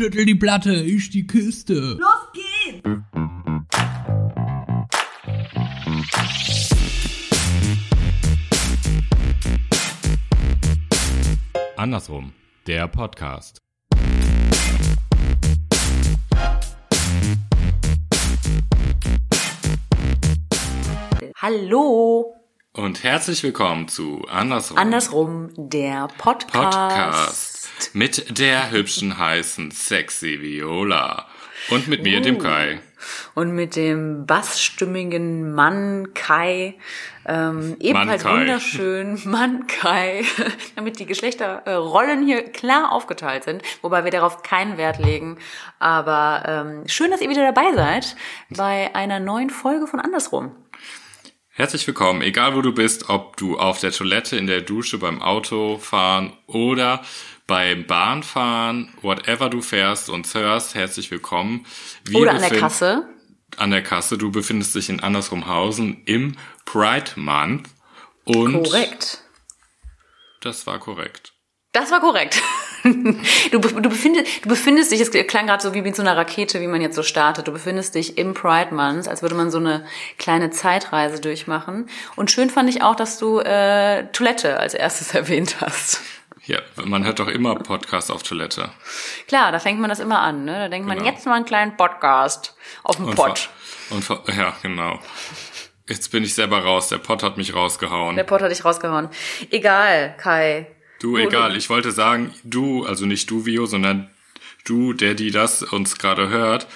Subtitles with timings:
[0.00, 1.98] Schüttel die Platte, ich die Kiste.
[1.98, 2.88] Los geht's!
[11.76, 12.32] Andersrum,
[12.68, 13.58] der Podcast.
[21.42, 22.37] Hallo!
[22.78, 26.52] Und herzlich willkommen zu Andersrum, Andersrum, der Podcast.
[26.52, 31.26] Podcast mit der hübschen, heißen, sexy Viola.
[31.70, 32.78] Und mit mir, dem Kai.
[33.34, 36.76] Und mit dem bassstimmigen Mann Kai,
[37.26, 38.40] ähm, ebenfalls Mann Kai.
[38.40, 40.22] wunderschön, Mann Kai,
[40.76, 45.38] damit die Geschlechterrollen hier klar aufgeteilt sind, wobei wir darauf keinen Wert legen.
[45.80, 48.14] Aber ähm, schön, dass ihr wieder dabei seid
[48.50, 50.52] bei einer neuen Folge von Andersrum.
[51.58, 55.20] Herzlich willkommen, egal wo du bist, ob du auf der Toilette, in der Dusche, beim
[55.20, 57.02] Autofahren oder
[57.48, 61.66] beim Bahnfahren, whatever du fährst und hörst, herzlich willkommen.
[62.04, 63.08] Wir Oder an der Kasse.
[63.56, 64.16] An der Kasse.
[64.16, 67.68] Du befindest dich in Andersrumhausen im Pride Month.
[68.22, 69.24] Und Korrekt.
[70.42, 71.32] das war korrekt.
[71.72, 72.40] Das war korrekt.
[72.84, 76.60] Du, du, befindest, du befindest dich, es klang gerade so wie mit so einer Rakete,
[76.60, 77.48] wie man jetzt so startet.
[77.48, 79.84] Du befindest dich im Pride Month, als würde man so eine
[80.16, 81.90] kleine Zeitreise durchmachen.
[82.14, 86.00] Und schön fand ich auch, dass du äh, Toilette als erstes erwähnt hast.
[86.46, 88.70] Ja, man hört doch immer Podcast auf Toilette.
[89.26, 90.44] Klar, da fängt man das immer an.
[90.44, 90.52] Ne?
[90.54, 91.10] Da denkt man, Genau.
[91.10, 93.34] jetzt mal einen kleinen Podcast auf dem vor-
[93.90, 95.00] Und vor- ja, genau.
[95.88, 96.88] Jetzt bin ich selber raus.
[96.88, 98.14] Der Pott hat mich rausgehauen.
[98.14, 99.08] Der Pott hat dich rausgehauen.
[99.50, 100.68] Egal, Kai.
[101.00, 101.56] Du, egal.
[101.56, 104.10] Ich wollte sagen, du, also nicht du, Vio, sondern
[104.64, 106.66] du, der, die das uns gerade hört,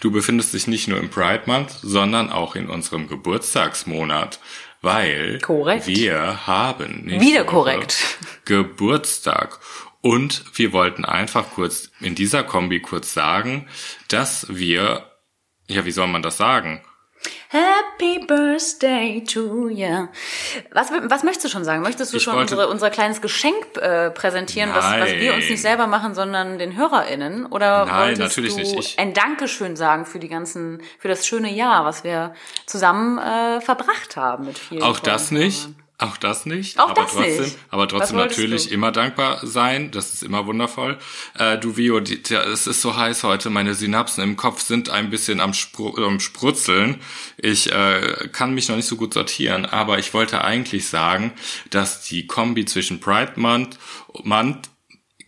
[0.00, 4.40] du befindest dich nicht nur im Pride Month, sondern auch in unserem Geburtstagsmonat.
[4.82, 5.86] Weil Korrekt.
[5.86, 8.18] wir haben Wieder korrekt.
[8.44, 9.58] Geburtstag.
[10.00, 13.66] Und wir wollten einfach kurz in dieser Kombi kurz sagen,
[14.08, 15.10] dass wir,
[15.66, 16.82] ja, wie soll man das sagen?
[17.48, 20.08] Happy Birthday to you.
[20.72, 21.82] Was, was möchtest du schon sagen?
[21.82, 25.62] Möchtest du Ich schon unsere, unser kleines Geschenk äh, präsentieren, was, was wir uns nicht
[25.62, 27.46] selber machen, sondern den HörerInnen?
[27.46, 28.74] Oder Nein, wolltest natürlich du nicht.
[28.78, 32.34] Ich- ein Dankeschön sagen für die ganzen, für das schöne Jahr, was wir
[32.66, 35.60] zusammen äh, verbracht haben mit vielen Auch das nicht.
[35.62, 35.76] Hörern?
[35.98, 36.78] Auch das nicht.
[36.78, 37.58] Auch aber das trotzdem, nicht.
[37.70, 38.74] Aber trotzdem natürlich du?
[38.74, 39.90] immer dankbar sein.
[39.90, 40.98] Das ist immer wundervoll.
[41.38, 43.48] Äh, du Vio, die, der, es ist so heiß heute.
[43.48, 47.00] Meine Synapsen im Kopf sind ein bisschen am, Spru am Sprutzeln.
[47.38, 51.32] Ich äh, kann mich noch nicht so gut sortieren, aber ich wollte eigentlich sagen,
[51.70, 53.78] dass die Kombi zwischen Pride Month,
[54.22, 54.68] Month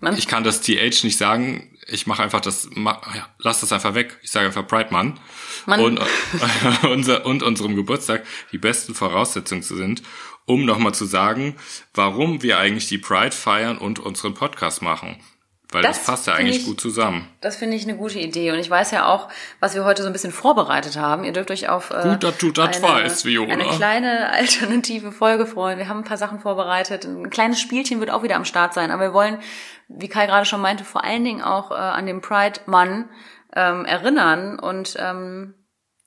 [0.01, 0.19] Month.
[0.19, 1.75] ich kann das TH nicht sagen.
[1.91, 4.19] Ich mache einfach das, ma, ja, lass das einfach weg.
[4.23, 5.19] Ich sage einfach Pride Month.
[5.67, 5.81] Mann.
[5.81, 6.01] Und,
[6.85, 10.03] unser, und unserem Geburtstag die besten Voraussetzungen sind,
[10.49, 11.55] um nochmal zu sagen,
[11.95, 15.17] warum wir eigentlich die Pride feiern und unseren Podcast machen.
[15.71, 17.29] Weil das, Das passt ja eigentlich ich- gut zusammen.
[17.43, 18.53] Das finde ich eine gute Idee.
[18.53, 19.29] Und ich weiß ja auch,
[19.61, 21.25] was wir heute so ein bisschen vorbereitet haben.
[21.25, 23.53] Ihr dürft euch auf äh, Gut, dass du das eine, weißt, Viola.
[23.53, 25.77] eine kleine alternative Folge freuen.
[25.79, 27.05] Wir haben ein paar Sachen vorbereitet.
[27.05, 28.91] Ein kleines Spielchen wird auch wieder am Start sein.
[28.91, 29.41] Aber wir wollen,
[29.89, 33.11] wie Kai gerade schon meinte, vor allen Dingen auch äh, an den Pride-Mann
[33.55, 34.59] ähm, erinnern.
[34.59, 35.53] Und ähm,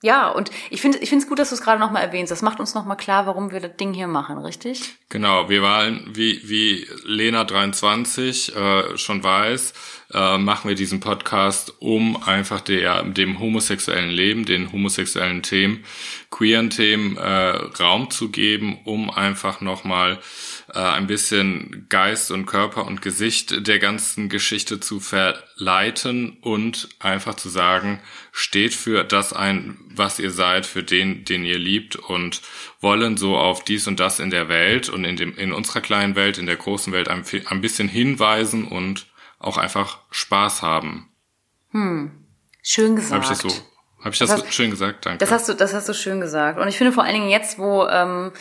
[0.01, 2.31] ja, und ich finde ich finde es gut, dass du es gerade nochmal erwähnst.
[2.31, 4.95] Das macht uns nochmal klar, warum wir das Ding hier machen, richtig?
[5.09, 9.73] Genau, wir waren, wie, wie Lena 23 äh, schon weiß,
[10.13, 15.83] äh, machen wir diesen Podcast, um einfach der, dem homosexuellen Leben, den homosexuellen Themen,
[16.31, 20.19] queeren Themen äh, Raum zu geben, um einfach nochmal
[20.73, 27.35] äh, ein bisschen Geist und Körper und Gesicht der ganzen Geschichte zu verleiten und einfach
[27.35, 27.99] zu sagen,
[28.31, 32.41] steht für das ein, was ihr seid, für den, den ihr liebt und
[32.79, 36.15] wollen so auf dies und das in der Welt und in dem, in unserer kleinen
[36.15, 39.07] Welt, in der großen Welt ein, ein bisschen hinweisen und
[39.39, 41.09] auch einfach Spaß haben.
[42.63, 43.13] Schön gesagt.
[43.13, 43.49] Habe ich das so,
[43.99, 45.05] habe ich das, Das so hast- schön gesagt?
[45.05, 45.17] Danke.
[45.19, 46.59] Das hast du, das hast du schön gesagt.
[46.59, 48.31] Und ich finde vor allen Dingen jetzt, wo ähm,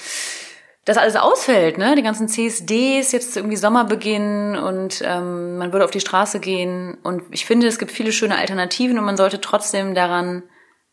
[0.85, 5.91] das alles ausfällt, ne, die ganzen CSDs, jetzt irgendwie Sommerbeginn und ähm, man würde auf
[5.91, 6.99] die Straße gehen.
[7.03, 10.43] Und ich finde, es gibt viele schöne Alternativen und man sollte trotzdem daran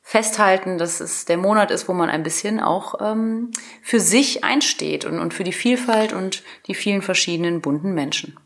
[0.07, 3.51] festhalten, dass es der Monat ist, wo man ein bisschen auch ähm,
[3.83, 8.39] für sich einsteht und, und für die Vielfalt und die vielen verschiedenen bunten Menschen.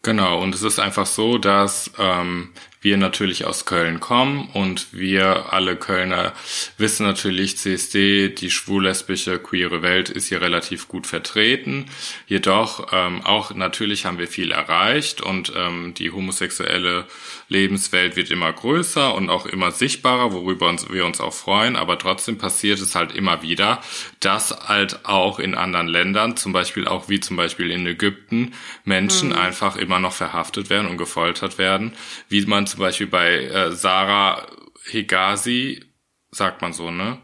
[0.00, 2.54] Genau, und es ist einfach so, dass ähm,
[2.86, 6.32] wir natürlich aus Köln kommen und wir alle Kölner
[6.78, 11.86] wissen natürlich, CSD, die schwul-lesbische, queere Welt ist hier relativ gut vertreten.
[12.28, 17.06] Jedoch ähm, auch natürlich haben wir viel erreicht und ähm, die homosexuelle
[17.48, 21.74] Lebenswelt wird immer größer und auch immer sichtbarer, worüber uns, wir uns auch freuen.
[21.74, 23.80] Aber trotzdem passiert es halt immer wieder,
[24.20, 28.52] dass halt auch in anderen Ländern, zum Beispiel auch wie zum Beispiel in Ägypten,
[28.84, 31.94] Menschen einfach immer noch verhaftet werden und gefoltert werden,
[32.28, 34.46] wie man zum Beispiel bei äh, Sarah
[34.84, 35.82] Higazi,
[36.30, 37.18] sagt man so, ne?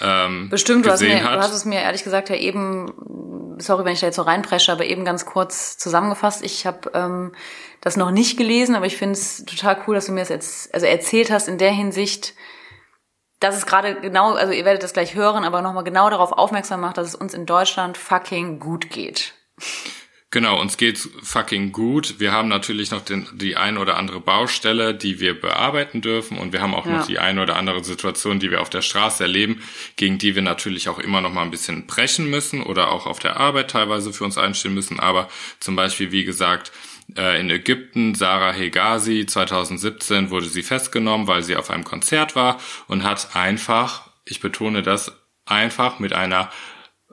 [0.00, 1.36] Ähm, Bestimmt, du hast, mir, hat.
[1.36, 4.72] du hast es mir ehrlich gesagt ja eben, sorry, wenn ich da jetzt so reinpresche,
[4.72, 6.42] aber eben ganz kurz zusammengefasst.
[6.42, 7.34] Ich habe ähm,
[7.82, 10.72] das noch nicht gelesen, aber ich finde es total cool, dass du mir das jetzt
[10.74, 12.34] also erzählt hast in der Hinsicht,
[13.38, 16.80] dass es gerade genau, also ihr werdet das gleich hören, aber nochmal genau darauf aufmerksam
[16.80, 19.34] macht, dass es uns in Deutschland fucking gut geht.
[20.32, 22.18] Genau, uns geht's fucking gut.
[22.18, 26.52] Wir haben natürlich noch den, die ein oder andere Baustelle, die wir bearbeiten dürfen und
[26.52, 26.98] wir haben auch ja.
[26.98, 29.62] noch die ein oder andere Situation, die wir auf der Straße erleben,
[29.94, 33.20] gegen die wir natürlich auch immer noch mal ein bisschen brechen müssen oder auch auf
[33.20, 34.98] der Arbeit teilweise für uns einstehen müssen.
[34.98, 35.28] Aber
[35.60, 36.72] zum Beispiel, wie gesagt,
[37.16, 42.58] äh, in Ägypten, Sarah Hegazi, 2017 wurde sie festgenommen, weil sie auf einem Konzert war
[42.88, 45.12] und hat einfach, ich betone das,
[45.44, 46.50] einfach mit einer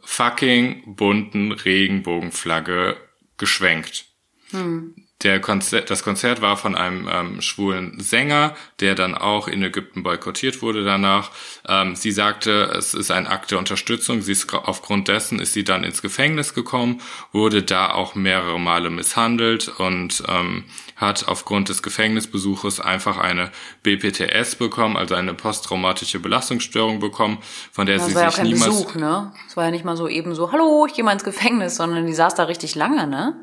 [0.03, 2.97] fucking bunten Regenbogenflagge
[3.37, 4.05] geschwenkt.
[4.51, 4.95] Hm.
[5.23, 10.03] Der Konzert, das Konzert war von einem ähm, schwulen Sänger, der dann auch in Ägypten
[10.03, 11.31] boykottiert wurde danach.
[11.65, 14.21] Ähm, sie sagte, es ist ein Akt der Unterstützung.
[14.21, 17.01] Sie ist aufgrund dessen ist sie dann ins Gefängnis gekommen,
[17.31, 20.65] wurde da auch mehrere Male misshandelt und ähm,
[21.03, 23.51] hat aufgrund des Gefängnisbesuches einfach eine
[23.83, 27.37] BPTS bekommen, also eine posttraumatische Belastungsstörung bekommen,
[27.71, 29.33] von der das sie war sich ja auch kein niemals Besuch, ne?
[29.47, 32.07] Es war ja nicht mal so eben so, hallo, ich gehe mal ins Gefängnis, sondern
[32.07, 33.35] die saß da richtig lange, ne?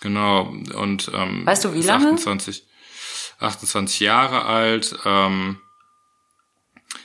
[0.00, 2.12] Genau, und ähm, weißt du wie lange?
[2.12, 2.64] 28,
[3.38, 4.98] 28 Jahre alt.
[5.04, 5.58] Ähm,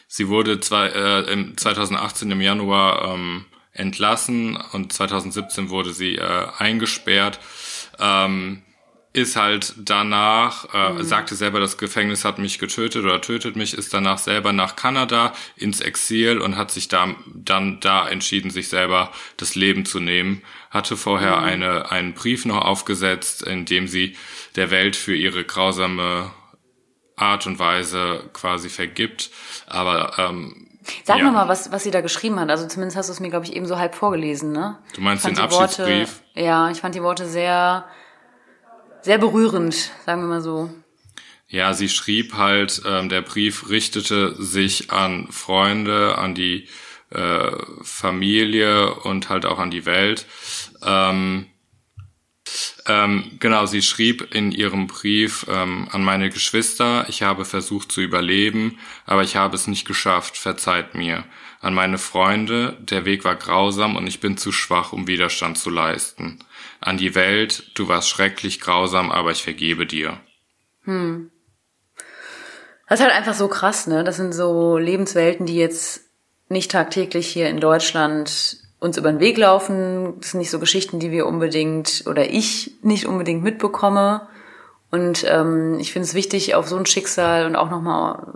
[0.07, 6.47] sie wurde zwei, äh, im 2018 im Januar ähm, entlassen und 2017 wurde sie äh,
[6.57, 7.39] eingesperrt.
[7.99, 8.63] Ähm,
[9.15, 11.03] ist halt danach, äh, mhm.
[11.03, 15.33] sagte selber, das Gefängnis hat mich getötet oder tötet mich, ist danach selber nach Kanada
[15.55, 20.41] ins Exil und hat sich da, dann da entschieden, sich selber das Leben zu nehmen.
[20.69, 21.43] Hatte vorher mhm.
[21.45, 24.17] eine, einen Brief noch aufgesetzt, in dem sie
[24.57, 26.31] der Welt für ihre grausame
[27.15, 29.29] Art und Weise quasi vergibt.
[29.65, 30.67] Aber ähm,
[31.05, 31.23] Sag ja.
[31.23, 32.49] noch mal, was, was sie da geschrieben hat.
[32.49, 34.77] Also zumindest hast du es mir, glaube ich, eben so halb vorgelesen, ne?
[34.93, 36.19] Du meinst den Abschiedsbrief?
[36.19, 37.85] Worte, ja, ich fand die Worte sehr
[39.05, 40.71] sehr berührend, sagen wir mal so.
[41.47, 46.67] Ja, sie schrieb halt, ähm, der Brief richtete sich an Freunde, an die
[47.11, 47.51] äh,
[47.83, 50.25] Familie und halt auch an die Welt.
[50.83, 51.45] Ähm,
[52.87, 58.01] ähm, genau, sie schrieb in ihrem Brief ähm, an meine Geschwister, ich habe versucht zu
[58.01, 61.25] überleben, aber ich habe es nicht geschafft, verzeiht mir.
[61.61, 65.69] An meine Freunde, der Weg war grausam und ich bin zu schwach, um Widerstand zu
[65.69, 66.39] leisten
[66.85, 70.19] an die Welt, du warst schrecklich grausam, aber ich vergebe dir.
[70.83, 71.31] Hm.
[72.87, 74.03] Das ist halt einfach so krass, ne?
[74.03, 76.01] Das sind so Lebenswelten, die jetzt
[76.47, 80.13] nicht tagtäglich hier in Deutschland uns über den Weg laufen.
[80.19, 84.27] Das sind nicht so Geschichten, die wir unbedingt oder ich nicht unbedingt mitbekomme.
[84.91, 88.33] Und ähm, ich finde es wichtig, auf so ein Schicksal und auch nochmal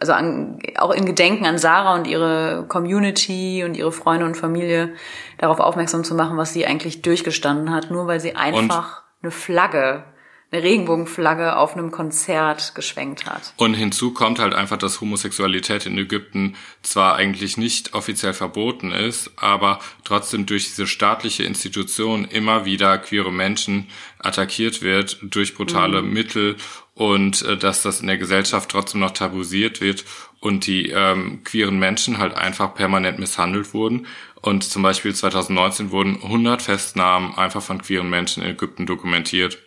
[0.00, 4.94] also an, auch in Gedenken an Sarah und ihre Community und ihre Freunde und Familie
[5.38, 9.30] darauf aufmerksam zu machen, was sie eigentlich durchgestanden hat, nur weil sie einfach und eine
[9.30, 10.04] Flagge
[10.52, 13.52] eine Regenbogenflagge auf einem Konzert geschwenkt hat.
[13.56, 19.32] Und hinzu kommt halt einfach, dass Homosexualität in Ägypten zwar eigentlich nicht offiziell verboten ist,
[19.36, 23.88] aber trotzdem durch diese staatliche Institution immer wieder queere Menschen
[24.20, 26.12] attackiert wird durch brutale mhm.
[26.12, 26.56] Mittel
[26.96, 30.04] und äh, dass das in der Gesellschaft trotzdem noch tabuisiert wird
[30.40, 34.06] und die ähm, queeren Menschen halt einfach permanent misshandelt wurden.
[34.40, 39.58] Und zum Beispiel 2019 wurden 100 Festnahmen einfach von queeren Menschen in Ägypten dokumentiert.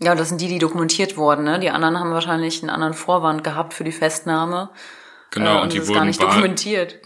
[0.00, 1.44] Ja, das sind die, die dokumentiert wurden.
[1.44, 1.60] Ne?
[1.60, 4.70] Die anderen haben wahrscheinlich einen anderen Vorwand gehabt für die Festnahme.
[5.32, 7.00] Genau, äh, und, und die wurden gar nicht dokumentiert.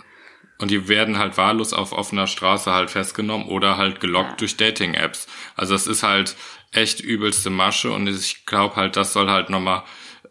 [0.61, 4.37] Und die werden halt wahllos auf offener Straße halt festgenommen oder halt gelockt ja.
[4.37, 5.27] durch Dating-Apps.
[5.57, 6.37] Also es ist halt
[6.73, 9.83] echt übelste Masche und ich glaube halt, das soll halt nochmal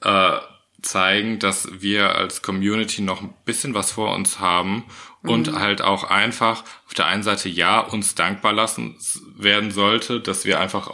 [0.01, 0.37] äh,
[0.81, 4.85] zeigen, dass wir als Community noch ein bisschen was vor uns haben
[5.23, 5.59] und mhm.
[5.59, 8.97] halt auch einfach auf der einen Seite ja uns dankbar lassen
[9.35, 10.91] werden sollte, dass wir einfach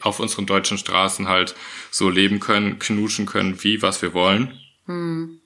[0.00, 1.54] auf unseren deutschen Straßen halt
[1.90, 4.58] so leben können, knuschen können, wie was wir wollen.
[4.86, 5.40] Hm.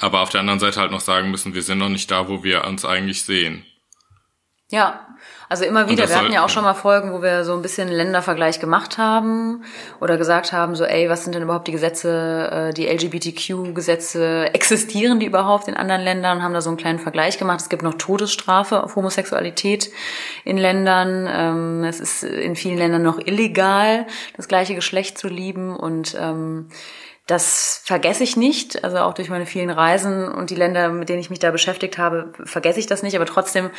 [0.00, 2.42] Aber auf der anderen Seite halt noch sagen müssen, wir sind noch nicht da, wo
[2.42, 3.64] wir uns eigentlich sehen.
[4.70, 5.00] Ja,
[5.48, 6.08] also immer wieder.
[6.08, 9.64] Wir hatten ja auch schon mal Folgen, wo wir so ein bisschen Ländervergleich gemacht haben
[10.00, 15.18] oder gesagt haben, so, ey, was sind denn überhaupt die Gesetze, äh, die LGBTQ-Gesetze, existieren
[15.18, 16.44] die überhaupt in anderen Ländern?
[16.44, 17.60] Haben da so einen kleinen Vergleich gemacht.
[17.60, 19.90] Es gibt noch Todesstrafe auf Homosexualität
[20.44, 21.28] in Ländern.
[21.28, 26.68] Ähm, es ist in vielen Ländern noch illegal, das gleiche Geschlecht zu lieben und ähm,
[27.30, 28.82] das vergesse ich nicht.
[28.84, 31.98] Also auch durch meine vielen Reisen und die Länder, mit denen ich mich da beschäftigt
[31.98, 33.14] habe, vergesse ich das nicht.
[33.16, 33.70] Aber trotzdem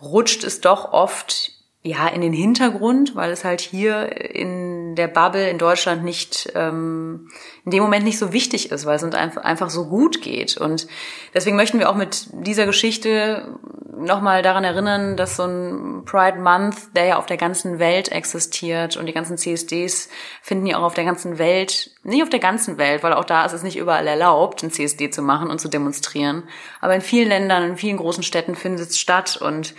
[0.00, 1.52] rutscht es doch oft
[1.84, 7.28] ja, in den Hintergrund, weil es halt hier in der Bubble in Deutschland nicht, ähm,
[7.64, 10.56] in dem Moment nicht so wichtig ist, weil es uns einfach, so gut geht.
[10.56, 10.86] Und
[11.34, 13.58] deswegen möchten wir auch mit dieser Geschichte
[13.96, 18.96] nochmal daran erinnern, dass so ein Pride Month, der ja auf der ganzen Welt existiert
[18.96, 20.08] und die ganzen CSDs
[20.40, 23.44] finden ja auch auf der ganzen Welt, nicht auf der ganzen Welt, weil auch da
[23.44, 26.44] ist es nicht überall erlaubt, ein CSD zu machen und zu demonstrieren.
[26.80, 29.74] Aber in vielen Ländern, in vielen großen Städten findet es statt und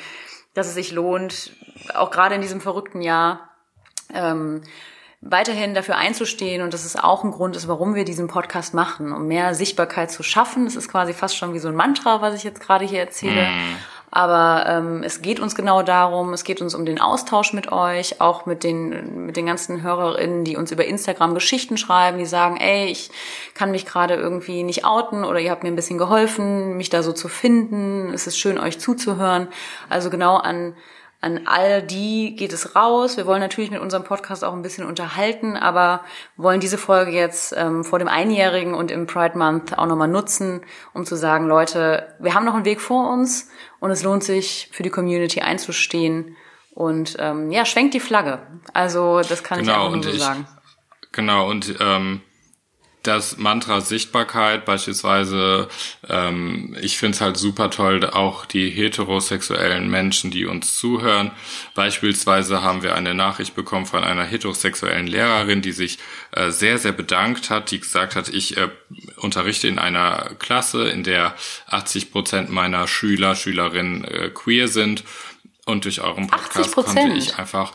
[0.53, 1.51] dass es sich lohnt,
[1.94, 3.50] auch gerade in diesem verrückten Jahr,
[4.13, 4.62] ähm,
[5.25, 9.13] weiterhin dafür einzustehen und dass es auch ein Grund ist, warum wir diesen Podcast machen,
[9.13, 10.66] um mehr Sichtbarkeit zu schaffen.
[10.66, 13.48] Das ist quasi fast schon wie so ein Mantra, was ich jetzt gerade hier erzähle.
[13.48, 13.75] Mm.
[14.16, 18.22] Aber ähm, es geht uns genau darum, es geht uns um den Austausch mit euch,
[18.22, 22.58] auch mit den, mit den ganzen HörerInnen, die uns über Instagram Geschichten schreiben, die sagen,
[22.58, 23.10] ey, ich
[23.56, 27.02] kann mich gerade irgendwie nicht outen oder ihr habt mir ein bisschen geholfen, mich da
[27.02, 28.13] so zu finden.
[28.13, 29.48] Es ist schön, euch zuzuhören.
[29.90, 30.75] Also genau an
[31.24, 33.15] an all die geht es raus.
[33.15, 36.03] Wir wollen natürlich mit unserem Podcast auch ein bisschen unterhalten, aber
[36.36, 40.62] wollen diese Folge jetzt ähm, vor dem Einjährigen und im Pride Month auch nochmal nutzen,
[40.94, 43.50] um zu sagen, Leute, wir haben noch einen Weg vor uns
[43.80, 46.36] und es lohnt sich für die Community einzustehen
[46.72, 48.39] und ähm, ja, schwenkt die Flagge.
[48.74, 50.46] Also das kann genau, ich auch nur so ich, sagen.
[51.13, 52.22] Genau, und ähm,
[53.03, 55.67] das Mantra Sichtbarkeit beispielsweise,
[56.07, 61.31] ähm, ich finde es halt super toll, auch die heterosexuellen Menschen, die uns zuhören.
[61.75, 66.00] Beispielsweise haben wir eine Nachricht bekommen von einer heterosexuellen Lehrerin, die sich
[66.31, 68.69] äh, sehr, sehr bedankt hat, die gesagt hat, ich äh,
[69.17, 71.36] unterrichte in einer Klasse, in der
[71.67, 75.03] 80 Prozent meiner Schüler, Schülerinnen äh, queer sind.
[75.65, 77.74] Und durch euren Podcast konnte ich einfach,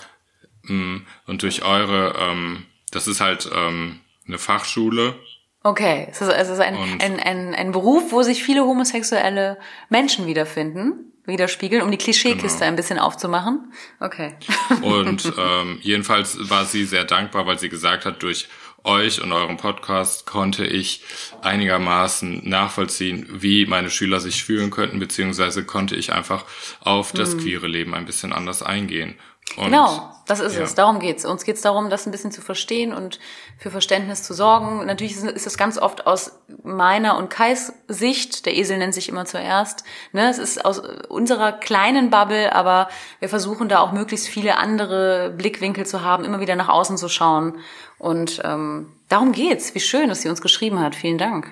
[0.62, 5.16] mh, mm, und durch eure, ähm, das ist halt, ähm, eine Fachschule.
[5.62, 9.58] Okay, es ist, es ist ein, ein, ein, ein Beruf, wo sich viele homosexuelle
[9.88, 12.68] Menschen wiederfinden, widerspiegeln, um die Klischeekiste genau.
[12.68, 13.72] ein bisschen aufzumachen.
[14.00, 14.34] Okay.
[14.82, 18.48] Und ähm, jedenfalls war sie sehr dankbar, weil sie gesagt hat, durch
[18.84, 21.02] euch und euren Podcast konnte ich
[21.42, 26.44] einigermaßen nachvollziehen, wie meine Schüler sich fühlen könnten, beziehungsweise konnte ich einfach
[26.80, 27.40] auf das hm.
[27.40, 29.16] queere Leben ein bisschen anders eingehen.
[29.56, 30.62] Und, genau, das ist ja.
[30.62, 30.74] es.
[30.74, 31.24] Darum geht's.
[31.24, 33.18] Uns geht's darum, das ein bisschen zu verstehen und
[33.56, 34.84] für Verständnis zu sorgen.
[34.84, 38.44] Natürlich ist es ganz oft aus meiner und Kais Sicht.
[38.44, 39.84] Der Esel nennt sich immer zuerst.
[40.12, 40.28] Ne?
[40.28, 42.88] Es ist aus unserer kleinen Bubble, aber
[43.20, 47.08] wir versuchen da auch möglichst viele andere Blickwinkel zu haben, immer wieder nach außen zu
[47.08, 47.58] schauen.
[47.98, 49.74] Und ähm, darum geht's.
[49.74, 50.94] Wie schön, dass sie uns geschrieben hat.
[50.94, 51.50] Vielen Dank.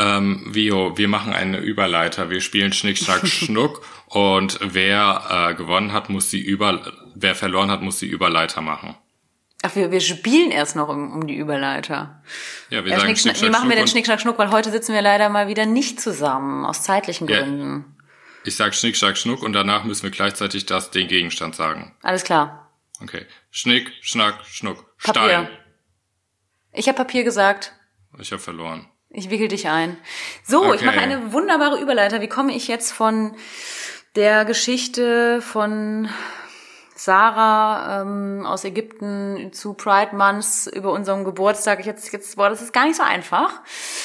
[0.00, 2.30] Ähm, Vio, wir machen eine Überleiter.
[2.30, 7.70] Wir spielen Schnick, Schnack, Schnuck und wer äh, gewonnen hat, muss die Über, wer verloren
[7.70, 8.96] hat, muss die Überleiter machen.
[9.62, 12.22] Ach, wir, wir spielen erst noch um, um die Überleiter.
[12.70, 14.38] Ja, wir ja, sagen Schnick, Schnack, Wie machen wir denn Schnick, Schnack, Schnuck?
[14.38, 17.42] Weil heute sitzen wir leider mal wieder nicht zusammen, aus zeitlichen ja.
[17.42, 17.96] Gründen.
[18.44, 21.94] Ich sag Schnick, Schnack, Schnuck und danach müssen wir gleichzeitig das, den Gegenstand sagen.
[22.02, 22.70] Alles klar.
[23.02, 23.26] Okay.
[23.50, 24.96] Schnick, Schnack, Schnuck.
[24.96, 25.22] Papier.
[25.22, 25.48] Stein.
[26.72, 27.74] Ich habe Papier gesagt.
[28.18, 28.88] Ich habe verloren.
[29.10, 29.96] Ich wickel dich ein.
[30.46, 30.76] So, okay.
[30.76, 32.20] ich mache eine wunderbare Überleiter.
[32.20, 33.34] Wie komme ich jetzt von
[34.14, 36.08] der Geschichte von
[37.00, 41.80] Sarah ähm, aus Ägypten zu Pride Months über unseren Geburtstag.
[41.80, 43.62] Ich jetzt, jetzt, boah, das ist gar nicht so einfach.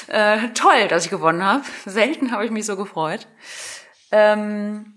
[0.08, 1.64] Äh, toll, dass ich gewonnen habe.
[1.86, 3.28] Selten habe ich mich so gefreut.
[4.12, 4.94] Ähm,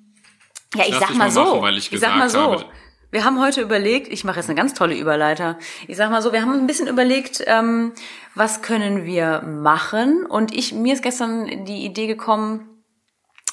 [0.75, 1.61] ja, ich, ich sag mal so.
[1.61, 2.53] Machen, ich, ich sag mal so.
[2.53, 2.65] Habe,
[3.11, 5.59] wir haben heute überlegt, ich mache jetzt eine ganz tolle Überleiter.
[5.87, 7.93] Ich sag mal so, wir haben ein bisschen überlegt, ähm,
[8.35, 10.27] was können wir machen?
[10.27, 12.69] Und ich, mir ist gestern die Idee gekommen,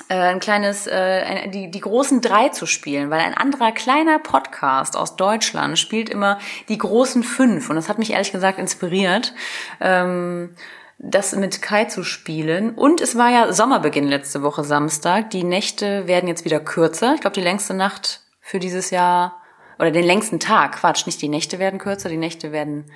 [0.10, 4.20] äh, ein kleines, äh, ein, die, die großen drei zu spielen, weil ein anderer kleiner
[4.20, 7.70] Podcast aus Deutschland spielt immer die großen fünf.
[7.70, 9.34] Und das hat mich ehrlich gesagt inspiriert.
[9.80, 10.56] Ähm,
[10.98, 12.74] das mit Kai zu spielen.
[12.74, 15.30] Und es war ja Sommerbeginn letzte Woche Samstag.
[15.30, 17.16] Die Nächte werden jetzt wieder kürzer.
[17.16, 19.42] Ich glaube, die längste Nacht für dieses Jahr
[19.80, 22.92] oder den längsten Tag, Quatsch, nicht die Nächte werden kürzer, die Nächte werden,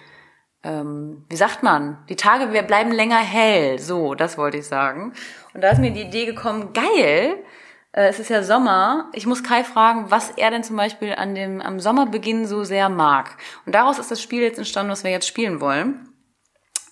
[0.64, 5.14] ähm, wie sagt man, die Tage bleiben länger hell, so, das wollte ich sagen.
[5.54, 7.44] Und da ist mir die Idee gekommen, geil,
[7.92, 11.36] äh, es ist ja Sommer, ich muss Kai fragen, was er denn zum Beispiel an
[11.36, 13.38] dem, am Sommerbeginn so sehr mag.
[13.66, 16.10] Und daraus ist das Spiel jetzt entstanden, was wir jetzt spielen wollen.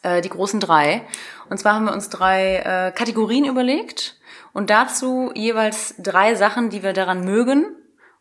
[0.04, 1.04] Äh, die großen drei.
[1.50, 4.20] Und zwar haben wir uns drei äh, Kategorien überlegt
[4.54, 7.76] und dazu jeweils drei Sachen, die wir daran mögen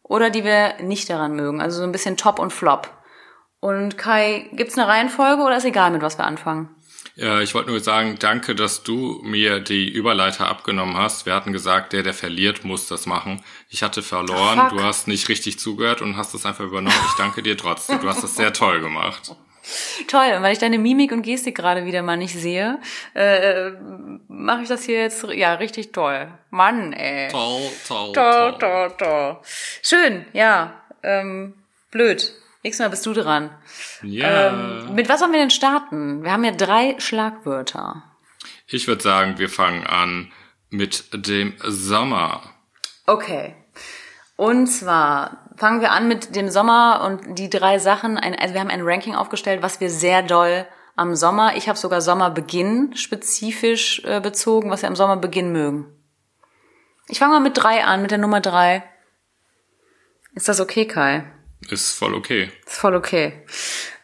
[0.09, 1.61] oder die wir nicht daran mögen.
[1.61, 2.91] Also so ein bisschen Top und Flop.
[3.61, 6.69] Und Kai, gibt's eine Reihenfolge oder ist egal, mit was wir anfangen?
[7.17, 11.25] Ja, ich wollte nur sagen, danke, dass du mir die Überleiter abgenommen hast.
[11.25, 13.43] Wir hatten gesagt, der, der verliert, muss das machen.
[13.71, 16.97] Ich hatte verloren, Ach, du hast nicht richtig zugehört und hast das einfach übernommen.
[17.09, 18.01] Ich danke dir trotzdem.
[18.03, 19.35] Du hast das sehr toll gemacht.
[20.09, 22.79] Toll, und weil ich deine Mimik und Gestik gerade wieder mal nicht sehe,
[23.15, 23.71] äh,
[24.29, 26.29] mache ich das hier jetzt ja richtig toll.
[26.51, 27.29] Mann, ey.
[27.31, 29.39] Toll, toll, Toll, toll, toll.
[29.83, 30.83] Schön, ja.
[31.03, 31.55] Ähm,
[31.91, 32.33] blöd.
[32.63, 33.51] Nächstes Mal bist du dran.
[34.03, 34.49] Ja.
[34.49, 36.25] Ähm, mit was sollen wir denn starten?
[36.25, 38.03] Wir haben ja drei Schlagwörter.
[38.67, 40.33] Ich würde sagen, wir fangen an
[40.71, 42.43] mit dem Sommer.
[43.07, 43.55] Okay.
[44.37, 48.19] Und zwar fangen wir an mit dem Sommer und die drei Sachen.
[48.19, 51.57] Ein, also wir haben ein Ranking aufgestellt, was wir sehr doll am Sommer.
[51.57, 55.87] Ich habe sogar Sommerbeginn spezifisch äh, bezogen, was wir am Sommerbeginn mögen.
[57.09, 58.83] Ich fange mal mit drei an, mit der Nummer drei.
[60.35, 61.25] Ist das okay, Kai?
[61.71, 62.51] Ist voll okay.
[62.67, 63.45] Ist voll okay.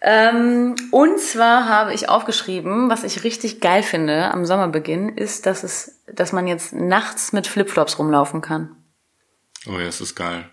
[0.00, 5.62] Ähm, und zwar habe ich aufgeschrieben, was ich richtig geil finde am Sommerbeginn, ist, dass
[5.62, 8.76] es, dass man jetzt nachts mit Flipflops rumlaufen kann.
[9.66, 10.50] Oh ja, es ist geil.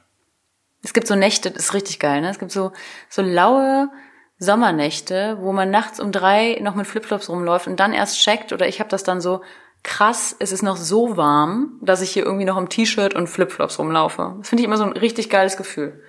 [0.82, 2.30] Es gibt so Nächte, das ist richtig geil, ne?
[2.30, 2.72] Es gibt so,
[3.10, 3.90] so laue
[4.38, 8.68] Sommernächte, wo man nachts um drei noch mit Flipflops rumläuft und dann erst checkt, oder
[8.68, 9.42] ich habe das dann so,
[9.84, 13.80] krass, es ist noch so warm, dass ich hier irgendwie noch im T-Shirt und Flipflops
[13.80, 14.36] rumlaufe.
[14.40, 16.02] Das finde ich immer so ein richtig geiles Gefühl.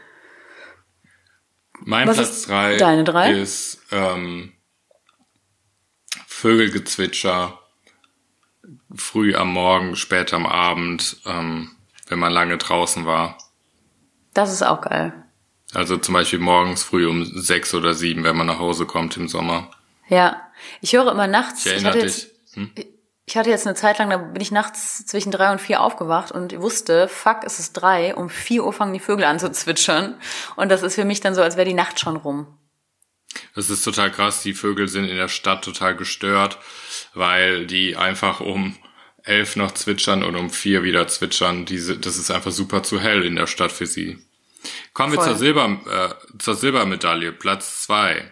[1.81, 3.33] Mein Was Platz drei deine drei?
[3.33, 4.53] ist ähm,
[6.27, 7.59] Vögelgezwitscher
[8.95, 11.71] früh am Morgen, spät am Abend, ähm,
[12.09, 13.39] wenn man lange draußen war.
[14.35, 15.13] Das ist auch geil.
[15.75, 19.29] Also zum Beispiel morgens früh um sechs oder sieben, wenn man nach Hause kommt im
[19.29, 19.71] Sommer.
[20.09, 20.41] Ja.
[20.81, 22.71] Ich höre immer nachts, Ich ich, hatte jetzt, Hm?
[23.25, 26.33] ich hatte jetzt eine Zeit lang, da bin ich nachts zwischen drei und vier aufgewacht
[26.33, 30.17] und wusste, fuck, es ist drei, um vier Uhr fangen die Vögel an zu zwitschern.
[30.57, 32.47] Und das ist für mich dann so, als wäre die Nacht schon rum.
[33.55, 34.43] Das ist total krass.
[34.43, 36.59] Die Vögel sind in der Stadt total gestört,
[37.15, 38.77] weil die einfach um
[39.25, 41.65] elf noch zwitschern und um vier wieder zwitschern.
[41.65, 44.19] Diese, das ist einfach super zu hell in der Stadt für sie.
[44.93, 45.29] Kommen wir Voll.
[45.29, 48.31] zur, Silber, äh, zur Silbermedaille, Platz zwei.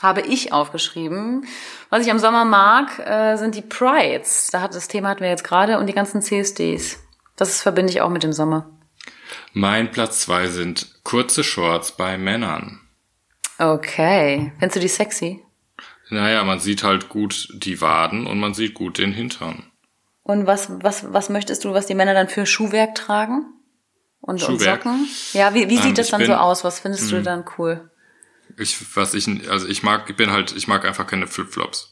[0.00, 1.46] Habe ich aufgeschrieben.
[1.88, 4.48] Was ich am Sommer mag, äh, sind die Prides.
[4.50, 6.98] Da hat das Thema hatten wir jetzt gerade und die ganzen CSDs.
[7.36, 8.68] Das ist, verbinde ich auch mit dem Sommer.
[9.52, 12.80] Mein Platz zwei sind kurze Shorts bei Männern.
[13.58, 14.52] Okay.
[14.58, 15.42] Findest du die sexy?
[16.10, 19.70] Naja, man sieht halt gut die Waden und man sieht gut den Hintern.
[20.22, 23.46] Und was, was, was möchtest du, was die Männer dann für Schuhwerk tragen?
[24.20, 24.82] Und, und Schuhwerk?
[24.84, 25.08] Socken?
[25.32, 26.34] Ja, wie, wie sieht Ähm, das dann bin- hm.
[26.36, 26.64] so aus?
[26.64, 27.90] Was findest du dann cool?
[28.58, 31.88] Ich, was ich, also ich mag, ich bin halt, ich mag einfach keine Flipflops.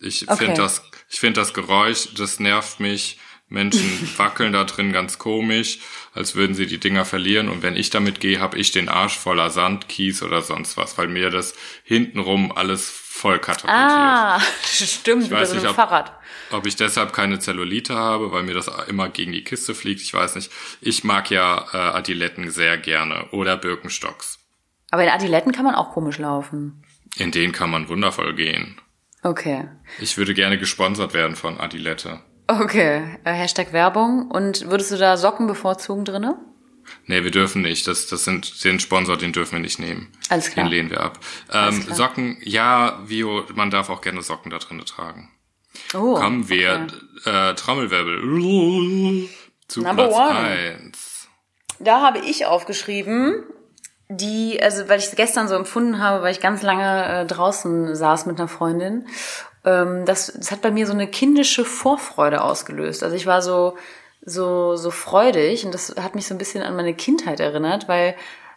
[0.00, 0.36] Ich Okay.
[0.46, 3.18] finde das, ich finde das Geräusch, das nervt mich.
[3.48, 5.78] Menschen wackeln da drin ganz komisch,
[6.14, 7.48] als würden sie die Dinger verlieren.
[7.48, 10.98] Und wenn ich damit gehe, habe ich den Arsch voller Sand, Kies oder sonst was,
[10.98, 11.54] weil mir das
[11.84, 13.78] hintenrum alles voll katapultiert.
[13.78, 16.12] Ah, stimmt, über weiß so nicht, ob- Fahrrad.
[16.50, 20.12] Ob ich deshalb keine Zellulite habe, weil mir das immer gegen die Kiste fliegt, ich
[20.14, 20.50] weiß nicht.
[20.80, 24.38] Ich mag ja äh, Adiletten sehr gerne oder Birkenstocks.
[24.92, 26.84] Aber in Adiletten kann man auch komisch laufen.
[27.16, 28.80] In denen kann man wundervoll gehen.
[29.22, 29.68] Okay.
[29.98, 32.20] Ich würde gerne gesponsert werden von Adilette.
[32.46, 33.18] Okay.
[33.24, 34.30] Äh, Hashtag Werbung.
[34.30, 36.38] Und würdest du da Socken bevorzugen drinne?
[37.06, 37.86] Nee, wir dürfen nicht.
[37.86, 40.12] Das, das sind den Sponsor, den dürfen wir nicht nehmen.
[40.28, 40.66] Alles klar.
[40.66, 41.18] Den lehnen wir ab.
[41.52, 41.82] Ähm.
[41.92, 45.30] Socken, ja, Vio, man darf auch gerne Socken da drin tragen.
[45.94, 46.14] Oh.
[46.14, 46.86] Kommen wir,
[47.24, 47.50] okay.
[47.50, 49.28] äh, Trommelwirbel.
[49.68, 50.38] Zu Number Platz one.
[50.38, 51.28] eins.
[51.80, 53.44] Da habe ich aufgeschrieben,
[54.08, 57.94] die, also weil ich es gestern so empfunden habe, weil ich ganz lange äh, draußen
[57.94, 59.06] saß mit einer Freundin,
[59.66, 63.02] das, das hat bei mir so eine kindische Vorfreude ausgelöst.
[63.02, 63.76] Also ich war so,
[64.24, 68.14] so, so freudig und das hat mich so ein bisschen an meine Kindheit erinnert, weil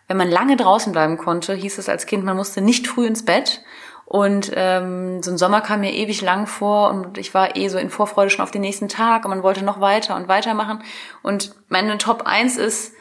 [0.07, 3.25] wenn man lange draußen bleiben konnte, hieß es als Kind, man musste nicht früh ins
[3.25, 3.61] Bett.
[4.05, 7.77] Und ähm, so ein Sommer kam mir ewig lang vor und ich war eh so
[7.77, 10.83] in Vorfreude schon auf den nächsten Tag und man wollte noch weiter und weitermachen.
[11.21, 12.93] Und meine Top 1 ist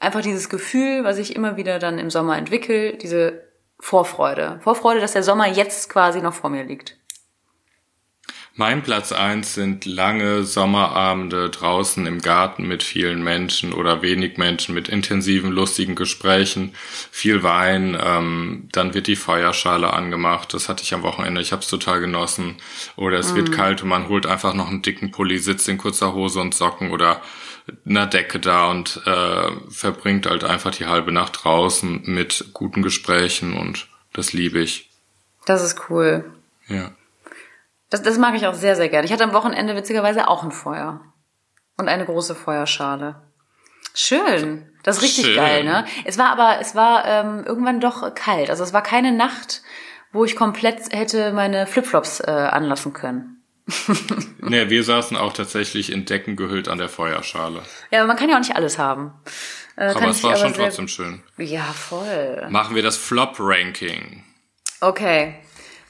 [0.00, 3.42] einfach dieses Gefühl, was ich immer wieder dann im Sommer entwickle, diese
[3.78, 4.58] Vorfreude.
[4.62, 6.96] Vorfreude, dass der Sommer jetzt quasi noch vor mir liegt.
[8.56, 14.76] Mein Platz eins sind lange Sommerabende draußen im Garten mit vielen Menschen oder wenig Menschen,
[14.76, 16.72] mit intensiven, lustigen Gesprächen,
[17.10, 20.54] viel Wein, ähm, dann wird die Feuerschale angemacht.
[20.54, 22.58] Das hatte ich am Wochenende, ich habe es total genossen.
[22.94, 26.14] Oder es wird kalt und man holt einfach noch einen dicken Pulli, sitzt in kurzer
[26.14, 27.22] Hose und Socken oder
[27.84, 33.56] einer Decke da und äh, verbringt halt einfach die halbe Nacht draußen mit guten Gesprächen
[33.56, 34.90] und das liebe ich.
[35.44, 36.24] Das ist cool.
[36.68, 36.92] Ja.
[37.94, 39.06] Das, das mag ich auch sehr, sehr gerne.
[39.06, 41.00] Ich hatte am Wochenende witzigerweise auch ein Feuer.
[41.76, 43.22] Und eine große Feuerschale.
[43.94, 44.68] Schön.
[44.82, 45.36] Das ist richtig Schön.
[45.36, 45.84] geil, ne?
[46.04, 48.50] Es war aber, es war ähm, irgendwann doch kalt.
[48.50, 49.62] Also es war keine Nacht,
[50.10, 53.44] wo ich komplett hätte meine Flipflops äh, anlassen können.
[54.40, 57.62] Nee, wir saßen auch tatsächlich in Decken gehüllt an der Feuerschale.
[57.90, 59.14] Ja, aber man kann ja auch nicht alles haben.
[59.76, 61.22] Äh, Aber es war aber schon trotzdem schön.
[61.38, 62.46] Ja, voll.
[62.50, 64.22] Machen wir das Flop-Ranking.
[64.80, 65.36] Okay.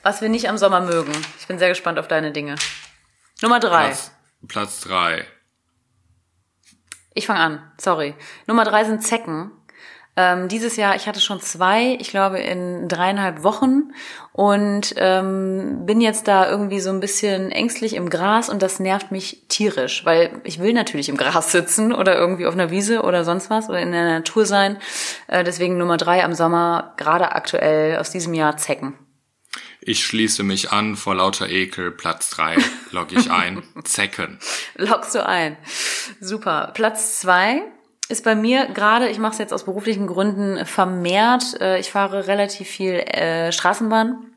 [0.04, 1.12] Was wir nicht am Sommer mögen.
[1.40, 2.56] Ich bin sehr gespannt auf deine Dinge.
[3.40, 3.86] Nummer drei.
[3.86, 4.12] Platz,
[4.46, 5.24] Platz drei.
[7.14, 8.14] Ich fange an, sorry.
[8.46, 9.50] Nummer drei sind Zecken.
[10.16, 13.94] Ähm, dieses Jahr, ich hatte schon zwei, ich glaube in dreieinhalb Wochen
[14.32, 19.10] und ähm, bin jetzt da irgendwie so ein bisschen ängstlich im Gras und das nervt
[19.10, 23.24] mich tierisch, weil ich will natürlich im Gras sitzen oder irgendwie auf einer Wiese oder
[23.24, 24.76] sonst was oder in der Natur sein.
[25.28, 28.98] Äh, deswegen Nummer drei am Sommer, gerade aktuell aus diesem Jahr Zecken.
[29.86, 32.56] Ich schließe mich an, vor lauter Ekel, Platz drei
[32.90, 34.38] logge ich ein, Zecken.
[34.76, 35.58] Loggst du ein.
[36.20, 36.70] Super.
[36.72, 37.62] Platz zwei
[38.08, 41.60] ist bei mir gerade, ich mache es jetzt aus beruflichen Gründen vermehrt.
[41.60, 44.34] Äh, ich fahre relativ viel äh, Straßenbahn.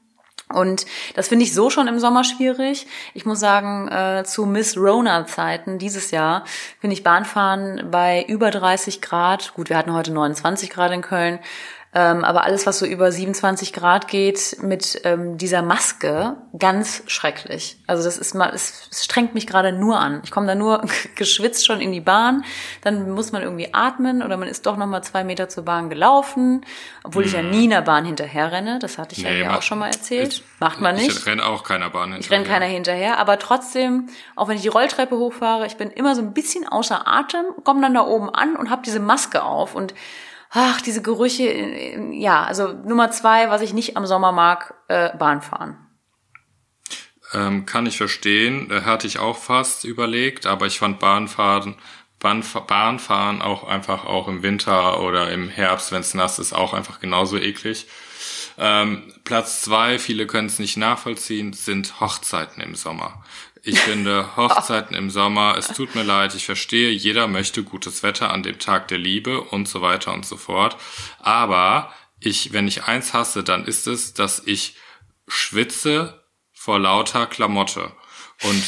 [0.53, 2.87] Und das finde ich so schon im Sommer schwierig.
[3.13, 6.45] Ich muss sagen, äh, zu Miss Rona-Zeiten dieses Jahr
[6.79, 11.39] finde ich Bahnfahren bei über 30 Grad, gut, wir hatten heute 29 Grad in Köln,
[11.93, 17.77] ähm, aber alles, was so über 27 Grad geht, mit ähm, dieser Maske, ganz schrecklich.
[17.87, 20.21] Also das ist mal, es, es strengt mich gerade nur an.
[20.23, 20.83] Ich komme da nur
[21.15, 22.43] geschwitzt schon in die Bahn,
[22.81, 25.89] dann muss man irgendwie atmen oder man ist doch noch mal zwei Meter zur Bahn
[25.89, 26.65] gelaufen,
[27.03, 28.79] obwohl ich ja nie in der Bahn hinterher renne.
[28.79, 30.33] Das hatte ich Nee, ja macht- auch schon mal erzählt.
[30.33, 31.07] Ich- Macht man nicht.
[31.17, 32.19] Ich renne auch keiner Bahn hinterher.
[32.19, 36.15] Ich renne keiner hinterher, aber trotzdem, auch wenn ich die Rolltreppe hochfahre, ich bin immer
[36.15, 39.73] so ein bisschen außer Atem, komme dann da oben an und habe diese Maske auf
[39.75, 39.93] und
[40.49, 45.15] ach, diese Gerüche, äh, ja, also Nummer zwei, was ich nicht am Sommer mag, äh,
[45.17, 45.77] Bahnfahren.
[47.33, 51.75] Ähm, kann ich verstehen, äh, hatte ich auch fast überlegt, aber ich fand Bahnfahren,
[52.19, 56.73] Bahnf Bahnfahren auch einfach auch im Winter oder im Herbst, wenn es nass ist, auch
[56.73, 57.87] einfach genauso eklig.
[58.57, 63.23] Ähm, Platz zwei, viele können es nicht nachvollziehen, sind Hochzeiten im Sommer.
[63.67, 68.31] Ich finde Hochzeiten im Sommer, es tut mir leid, ich verstehe, jeder möchte gutes Wetter
[68.31, 70.77] an dem Tag der Liebe und so weiter und so fort.
[71.19, 74.75] Aber ich, wenn ich eins hasse, dann ist es, dass ich
[75.27, 77.91] schwitze vor lauter Klamotte.
[78.43, 78.63] Und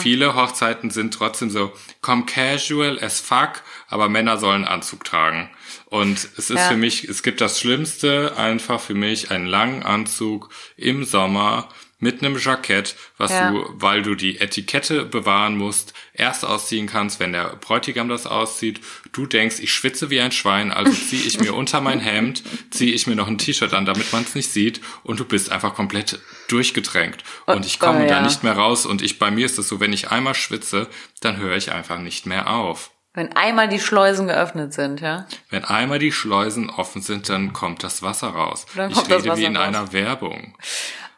[0.00, 5.48] viele Hochzeiten sind trotzdem so, komm casual as fuck, aber Männer sollen Anzug tragen.
[5.86, 6.68] Und es ist Ja.
[6.68, 12.22] für mich, es gibt das Schlimmste einfach für mich, einen langen Anzug im Sommer mit
[12.22, 13.50] einem Jackett, was Ja.
[13.50, 18.80] du, weil du die Etikette bewahren musst, erst ausziehen kannst, wenn der Bräutigam das auszieht.
[19.12, 22.92] Du denkst, ich schwitze wie ein Schwein, also ziehe ich mir unter mein Hemd, ziehe
[22.92, 25.74] ich mir noch ein T-Shirt an, damit man es nicht sieht und du bist einfach
[25.74, 27.24] komplett durchgetränkt.
[27.46, 28.22] Und ich komme oh, da ja.
[28.22, 30.88] nicht mehr raus und ich, bei mir ist es so, wenn ich einmal schwitze,
[31.20, 32.90] dann höre ich einfach nicht mehr auf.
[33.14, 35.26] Wenn einmal die Schleusen geöffnet sind, ja.
[35.50, 38.66] Wenn einmal die Schleusen offen sind, dann kommt das Wasser raus.
[38.70, 39.66] Ich rede wie in raus.
[39.66, 40.54] einer Werbung.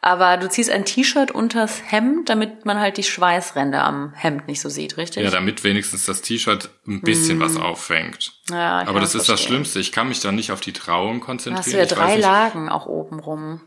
[0.03, 4.59] Aber du ziehst ein T-Shirt unters Hemd, damit man halt die Schweißränder am Hemd nicht
[4.59, 5.23] so sieht, richtig?
[5.23, 8.33] Ja, damit wenigstens das T-Shirt ein bisschen was auffängt.
[8.49, 9.47] Ja, Aber das ist das verstehen.
[9.47, 9.79] Schlimmste.
[9.79, 11.59] Ich kann mich da nicht auf die Trauung konzentrieren.
[11.59, 13.61] hast du ja ich drei nicht, Lagen auch oben rum.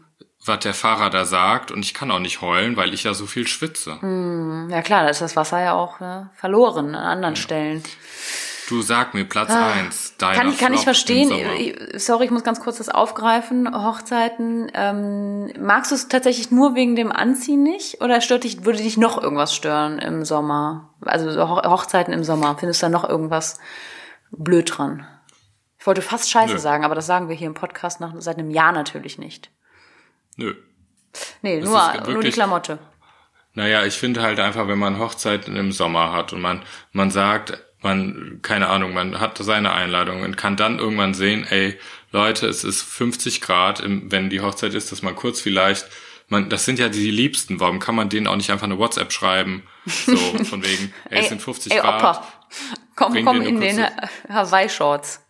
[0.44, 3.26] was der Fahrer da sagt und ich kann auch nicht heulen, weil ich ja so
[3.26, 4.00] viel schwitze.
[4.00, 4.68] Hm.
[4.70, 7.82] Ja klar, da ist das Wasser ja auch ne, verloren an anderen Stellen.
[8.68, 10.16] Du sag mir Platz eins.
[10.16, 10.42] deiner Ah.
[10.42, 11.30] Kann, kann ich Flop im verstehen.
[11.58, 13.68] Ich- Sorry, ich muss ganz kurz das aufgreifen.
[13.74, 14.70] Hochzeiten.
[14.74, 18.00] Ähm, magst du es tatsächlich nur wegen dem Anziehen nicht?
[18.00, 20.94] Oder stört dich, würde dich noch irgendwas stören im Sommer?
[21.02, 22.56] Also so Ho- Hochzeiten im Sommer.
[22.58, 23.58] Findest du da noch irgendwas
[24.30, 25.06] blöd dran?
[25.78, 26.58] Ich wollte fast Scheiße Nö.
[26.58, 29.50] sagen, aber das sagen wir hier im Podcast nach, seit einem Jahr natürlich nicht.
[30.36, 30.54] Nö.
[31.42, 32.78] Nee, Das nur, nur die Klamotte.
[33.52, 37.62] Naja, ich finde halt einfach, wenn man Hochzeiten im Sommer hat und man, man sagt,
[37.84, 41.78] man, keine Ahnung, man hat seine Einladung und kann dann irgendwann sehen, ey,
[42.10, 45.86] Leute, es ist 50 Grad, wenn die Hochzeit ist, dass man kurz vielleicht,
[46.28, 49.12] man, das sind ja die Liebsten, warum kann man denen auch nicht einfach eine WhatsApp
[49.12, 49.64] schreiben?
[49.86, 52.00] So, von wegen, ey, es sind 50 ey, Grad.
[52.00, 52.26] Opa,
[52.96, 53.86] komm, komm in den
[54.28, 55.23] Hawaii-Shorts.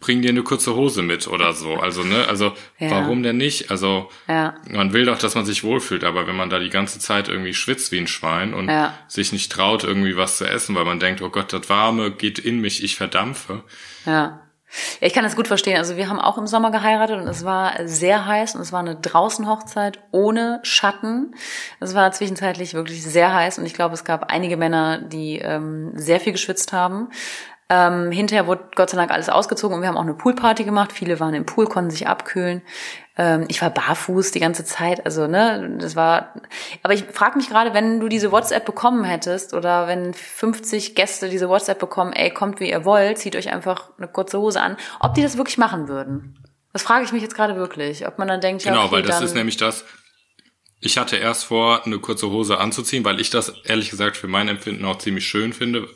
[0.00, 1.74] Bring dir eine kurze Hose mit oder so.
[1.74, 2.90] Also, ne, also Ja.
[2.92, 3.70] warum denn nicht?
[3.70, 4.54] Also Ja.
[4.68, 7.54] man will doch, dass man sich wohlfühlt, aber wenn man da die ganze Zeit irgendwie
[7.54, 8.94] schwitzt wie ein Schwein und Ja.
[9.08, 12.38] sich nicht traut, irgendwie was zu essen, weil man denkt, oh Gott, das Warme geht
[12.38, 13.62] in mich, ich verdampfe.
[14.06, 14.40] Ja.
[15.00, 15.78] Ja, ich kann das gut verstehen.
[15.78, 18.78] Also wir haben auch im Sommer geheiratet und es war sehr heiß und es war
[18.78, 21.34] eine Draußenhochzeit ohne Schatten.
[21.80, 25.90] Es war zwischenzeitlich wirklich sehr heiß und ich glaube, es gab einige Männer, die ähm,
[25.96, 27.08] sehr viel geschwitzt haben.
[27.72, 30.92] Ähm, hinterher wurde Gott sei Dank alles ausgezogen und wir haben auch eine Poolparty gemacht.
[30.92, 32.62] Viele waren im Pool, konnten sich abkühlen.
[33.16, 36.34] Ähm, ich war barfuß die ganze Zeit, also ne, das war.
[36.82, 41.28] Aber ich frage mich gerade, wenn du diese WhatsApp bekommen hättest oder wenn 50 Gäste
[41.28, 44.76] diese WhatsApp bekommen, ey, kommt wie ihr wollt, zieht euch einfach eine kurze Hose an,
[44.98, 46.42] ob die das wirklich machen würden.
[46.72, 49.02] Das frage ich mich jetzt gerade wirklich, ob man dann denkt, ja, Genau, okay, weil
[49.02, 49.84] das ist nämlich das.
[50.80, 54.48] Ich hatte erst vor, eine kurze Hose anzuziehen, weil ich das ehrlich gesagt für mein
[54.48, 55.86] Empfinden auch ziemlich schön finde.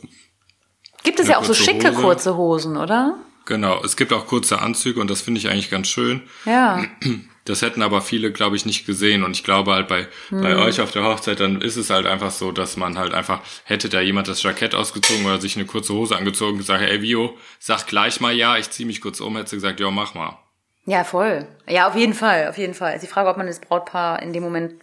[1.04, 2.02] Gibt es ja auch so schicke Hose.
[2.02, 3.16] kurze Hosen, oder?
[3.46, 6.22] Genau, es gibt auch kurze Anzüge und das finde ich eigentlich ganz schön.
[6.44, 6.84] Ja.
[7.46, 9.22] Das hätten aber viele, glaube ich, nicht gesehen.
[9.22, 10.40] Und ich glaube halt bei, hm.
[10.40, 13.40] bei euch auf der Hochzeit, dann ist es halt einfach so, dass man halt einfach,
[13.64, 17.02] hätte da jemand das Jackett ausgezogen oder sich eine kurze Hose angezogen und gesagt, ey
[17.02, 20.14] Vio, sag gleich mal ja, ich zieh mich kurz um, hätte sie gesagt, ja, mach
[20.14, 20.38] mal.
[20.86, 21.46] Ja, voll.
[21.66, 22.98] Ja, auf jeden Fall, auf jeden Fall.
[22.98, 24.74] Die Frage, ob man das Brautpaar in dem Moment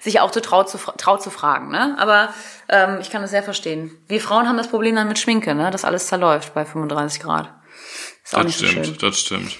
[0.00, 1.96] sich auch zu traut zu, traut zu fragen, ne?
[1.98, 2.34] Aber
[2.68, 3.96] ähm, ich kann das sehr verstehen.
[4.08, 5.70] Wir Frauen haben das Problem dann mit Schminke, ne?
[5.70, 7.52] Dass alles zerläuft bei 35 Grad.
[8.24, 8.98] Ist auch das nicht stimmt, so schön.
[9.00, 9.58] das stimmt.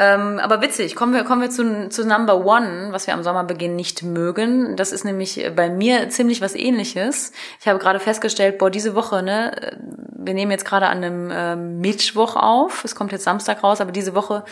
[0.00, 3.74] Ähm, aber witzig, kommen wir, kommen wir zu, zu Number One, was wir am Sommerbeginn
[3.74, 4.76] nicht mögen.
[4.76, 7.32] Das ist nämlich bei mir ziemlich was ähnliches.
[7.60, 9.76] Ich habe gerade festgestellt, boah, diese Woche, ne,
[10.16, 13.90] wir nehmen jetzt gerade an einem äh, Mittwoch auf, es kommt jetzt Samstag raus, aber
[13.90, 14.44] diese Woche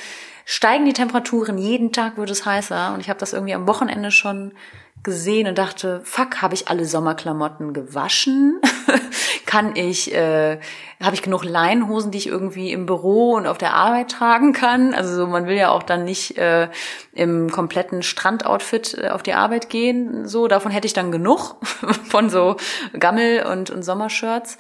[0.49, 4.13] steigen die Temperaturen, jeden Tag wird es heißer und ich habe das irgendwie am Wochenende
[4.13, 4.55] schon
[5.03, 8.61] gesehen und dachte, fuck, habe ich alle Sommerklamotten gewaschen?
[9.47, 10.59] kann ich, äh,
[11.03, 14.95] habe ich genug Leinenhosen, die ich irgendwie im Büro und auf der Arbeit tragen kann?
[14.95, 16.69] Also so, man will ja auch dann nicht äh,
[17.13, 20.27] im kompletten Strandoutfit äh, auf die Arbeit gehen.
[20.27, 21.57] So, davon hätte ich dann genug
[22.05, 22.57] von so
[22.99, 24.59] Gammel und, und Sommershirts.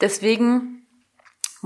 [0.00, 0.85] Deswegen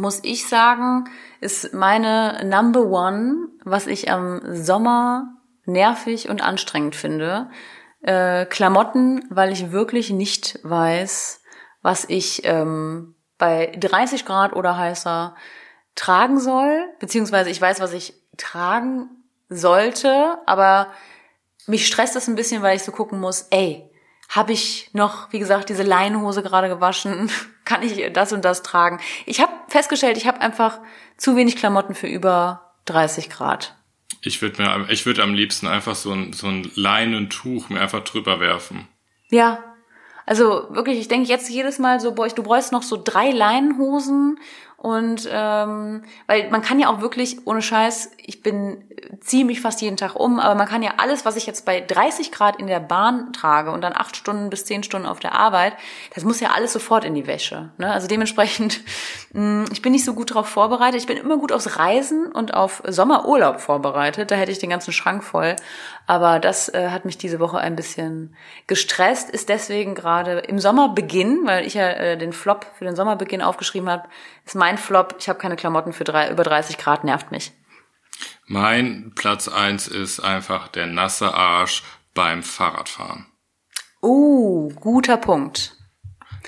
[0.00, 1.04] muss ich sagen,
[1.40, 5.36] ist meine Number One, was ich am Sommer
[5.66, 7.50] nervig und anstrengend finde,
[8.02, 11.42] äh, Klamotten, weil ich wirklich nicht weiß,
[11.82, 15.36] was ich ähm, bei 30 Grad oder heißer
[15.94, 19.10] tragen soll, beziehungsweise ich weiß, was ich tragen
[19.50, 20.88] sollte, aber
[21.66, 23.89] mich stresst das ein bisschen, weil ich so gucken muss, ey,
[24.31, 27.31] habe ich noch, wie gesagt, diese Leinenhose gerade gewaschen?
[27.64, 29.01] Kann ich das und das tragen?
[29.27, 30.79] Ich habe festgestellt, ich habe einfach
[31.16, 33.77] zu wenig Klamotten für über 30 Grad.
[34.23, 38.05] Ich würde mir, ich würde am liebsten einfach so ein, so ein Leinentuch mir einfach
[38.05, 38.88] drüber werfen.
[39.31, 39.64] Ja.
[40.27, 44.38] Also wirklich, ich denke jetzt jedes Mal so, boah, du bräuchst noch so drei Leinenhosen
[44.81, 48.83] und ähm, weil man kann ja auch wirklich, ohne Scheiß, ich bin
[49.21, 51.83] ziehe mich fast jeden Tag um, aber man kann ja alles, was ich jetzt bei
[51.83, 55.35] 30 Grad in der Bahn trage und dann acht Stunden bis zehn Stunden auf der
[55.35, 55.75] Arbeit,
[56.14, 57.69] das muss ja alles sofort in die Wäsche.
[57.77, 57.93] Ne?
[57.93, 58.81] Also dementsprechend,
[59.35, 60.99] mh, ich bin nicht so gut darauf vorbereitet.
[60.99, 64.31] Ich bin immer gut aufs Reisen und auf Sommerurlaub vorbereitet.
[64.31, 65.57] Da hätte ich den ganzen Schrank voll.
[66.11, 68.35] Aber das äh, hat mich diese Woche ein bisschen
[68.66, 73.42] gestresst, ist deswegen gerade im Sommerbeginn, weil ich ja äh, den Flop für den Sommerbeginn
[73.42, 74.09] aufgeschrieben habe,
[74.44, 77.53] ist mein Flop, ich habe keine Klamotten für drei, über 30 Grad, nervt mich.
[78.46, 83.27] Mein Platz eins ist einfach der nasse Arsch beim Fahrradfahren.
[84.03, 85.77] Uh, guter Punkt.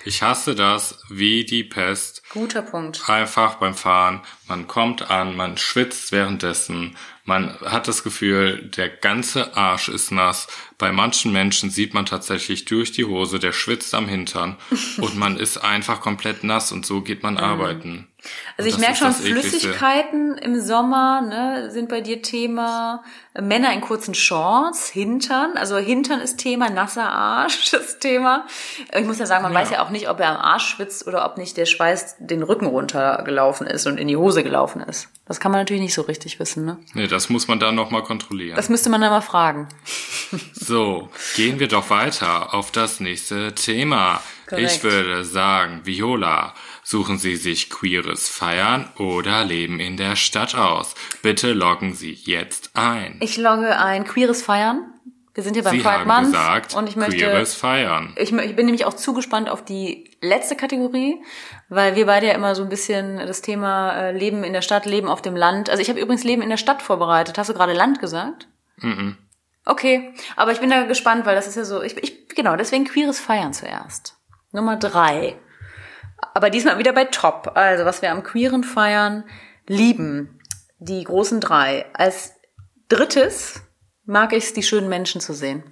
[0.04, 2.24] Ich hasse das wie die Pest.
[2.30, 3.08] Guter Punkt.
[3.08, 4.22] Einfach beim Fahren.
[4.48, 6.96] Man kommt an, man schwitzt währenddessen.
[7.24, 10.48] Man hat das Gefühl, der ganze Arsch ist nass.
[10.76, 14.56] Bei manchen Menschen sieht man tatsächlich durch die Hose, der schwitzt am Hintern
[14.98, 17.40] und man ist einfach komplett nass und so geht man mhm.
[17.40, 18.11] arbeiten.
[18.56, 23.02] Also ich merke schon, Flüssigkeiten im Sommer ne, sind bei dir Thema.
[23.40, 25.56] Männer in kurzen Shorts, Hintern.
[25.56, 28.46] Also Hintern ist Thema, nasser Arsch das Thema.
[28.96, 29.60] Ich muss ja sagen, man ja.
[29.60, 32.42] weiß ja auch nicht, ob er am Arsch schwitzt oder ob nicht der Schweiß den
[32.42, 35.08] Rücken runtergelaufen ist und in die Hose gelaufen ist.
[35.26, 36.64] Das kann man natürlich nicht so richtig wissen.
[36.64, 36.78] Ne?
[36.94, 38.56] Nee, das muss man dann nochmal kontrollieren.
[38.56, 39.68] Das müsste man dann mal fragen.
[40.54, 44.22] So, gehen wir doch weiter auf das nächste Thema.
[44.46, 44.72] Korrekt.
[44.72, 46.54] Ich würde sagen, Viola,
[46.92, 50.94] suchen Sie sich queeres Feiern oder Leben in der Stadt aus.
[51.22, 53.16] Bitte loggen Sie jetzt ein.
[53.20, 54.92] Ich logge ein queeres Feiern.
[55.34, 58.12] Wir sind hier beim Sie Pride Month gesagt, und ich möchte queeres Feiern.
[58.16, 61.16] Ich, ich bin nämlich auch zugespannt auf die letzte Kategorie,
[61.70, 64.84] weil wir beide ja immer so ein bisschen das Thema äh, Leben in der Stadt,
[64.84, 65.70] Leben auf dem Land.
[65.70, 67.38] Also ich habe übrigens Leben in der Stadt vorbereitet.
[67.38, 68.48] Hast du gerade Land gesagt?
[68.76, 69.16] Mhm.
[69.64, 72.84] Okay, aber ich bin da gespannt, weil das ist ja so, ich, ich genau, deswegen
[72.84, 74.18] queeres Feiern zuerst.
[74.52, 75.38] Nummer drei.
[76.34, 77.52] Aber diesmal wieder bei Top.
[77.54, 79.24] Also, was wir am queeren Feiern
[79.66, 80.40] lieben.
[80.78, 81.86] Die großen drei.
[81.94, 82.32] Als
[82.88, 83.62] drittes
[84.04, 85.62] mag ich es, die schönen Menschen zu sehen.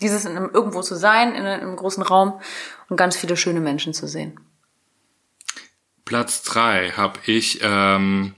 [0.00, 2.40] Dieses in einem, irgendwo zu sein, in einem großen Raum
[2.88, 4.40] und ganz viele schöne Menschen zu sehen.
[6.04, 8.34] Platz drei habe ich ähm,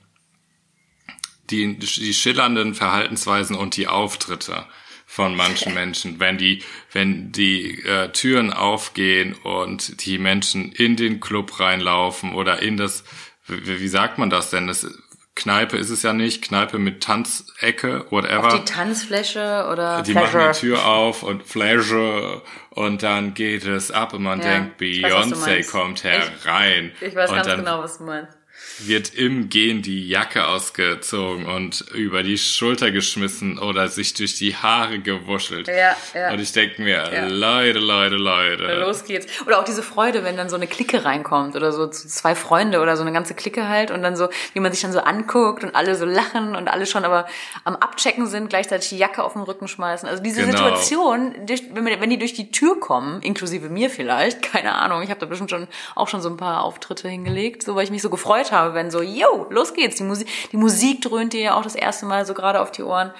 [1.51, 4.67] die, die schillernden Verhaltensweisen und die Auftritte
[5.13, 11.21] von manchen Menschen, wenn die, wenn die äh, Türen aufgehen und die Menschen in den
[11.21, 13.05] Club reinlaufen oder in das,
[13.47, 14.69] wie, wie sagt man das denn?
[14.69, 14.87] Das
[15.35, 18.47] Kneipe ist es ja nicht, Kneipe mit Tanzecke, whatever.
[18.47, 20.45] Auf die Tanzfläche oder Die Pleasure.
[20.45, 24.81] machen die Tür auf und Flasche und dann geht es ab und man ja, denkt,
[24.81, 26.93] Beyoncé kommt herein.
[27.03, 28.39] Ich, ich weiß und ganz dann, genau, was du meinst.
[28.79, 34.57] Wird im Gehen die Jacke ausgezogen und über die Schulter geschmissen oder sich durch die
[34.57, 35.69] Haare gewuschelt.
[35.69, 36.33] Ja, ja.
[36.33, 37.27] Und ich denke mir, Ja.
[37.27, 38.81] Leute, Leute, Leute.
[38.81, 39.27] Los geht's.
[39.47, 42.97] Oder auch diese Freude, wenn dann so eine Clique reinkommt oder so zwei Freunde oder
[42.97, 45.75] so eine ganze Clique halt und dann so, wie man sich dann so anguckt und
[45.75, 47.27] alle so lachen und alle schon aber
[47.65, 50.09] am Abchecken sind, gleichzeitig die Jacke auf den Rücken schmeißen.
[50.09, 50.57] Also diese Genau.
[50.57, 51.35] Situation,
[51.73, 55.51] wenn die durch die Tür kommen, inklusive mir vielleicht, keine Ahnung, ich habe da bestimmt
[55.51, 58.75] schon auch schon so ein paar Auftritte hingelegt, so weil ich mich so gefreut habe,
[58.75, 62.07] wenn so, yo, los geht's, die Musik, die Musik dröhnt dir ja auch das erste
[62.07, 63.13] Mal so gerade auf die Ohren.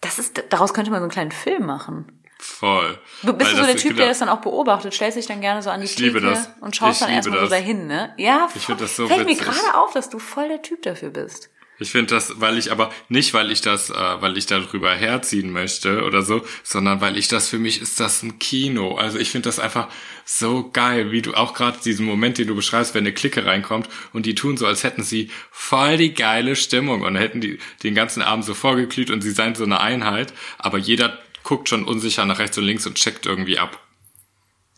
[0.00, 2.22] Das ist, daraus könnte man so einen kleinen Film machen.
[2.38, 2.98] Voll.
[3.22, 3.98] Du bist Weil du so der Typ, genau.
[3.98, 6.18] der das dann auch beobachtet, stellst dich dann gerne so an die Ich Theke
[6.62, 8.14] und schaust Ich dann erstmal so dahin, ne?
[8.16, 9.44] Ja, Ich find das so fällt mir witzig.
[9.46, 11.50] gerade auf, dass du voll der Typ dafür bist.
[11.80, 15.50] Ich finde das, weil ich aber nicht, weil ich das, äh, weil ich darüber herziehen
[15.50, 18.96] möchte oder so, sondern weil ich das für mich ist das ein Kino.
[18.96, 19.88] Also ich finde das einfach
[20.26, 23.88] so geil, wie du auch gerade diesen Moment, den du beschreibst, wenn eine Clique reinkommt
[24.12, 27.94] und die tun so, als hätten sie voll die geile Stimmung und hätten die den
[27.94, 32.26] ganzen Abend so vorgeglüht und sie seien so eine Einheit, aber jeder guckt schon unsicher
[32.26, 33.80] nach rechts und links und checkt irgendwie ab.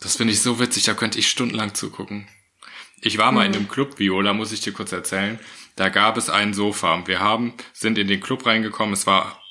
[0.00, 2.28] Das finde ich so witzig, da könnte ich stundenlang zugucken.
[3.00, 5.40] Ich war mal in einem Club, Viola, muss ich dir kurz erzählen.
[5.76, 7.02] Da gab es ein Sofa.
[7.06, 8.92] Wir haben, sind in den Club reingekommen.
[8.92, 9.42] Es war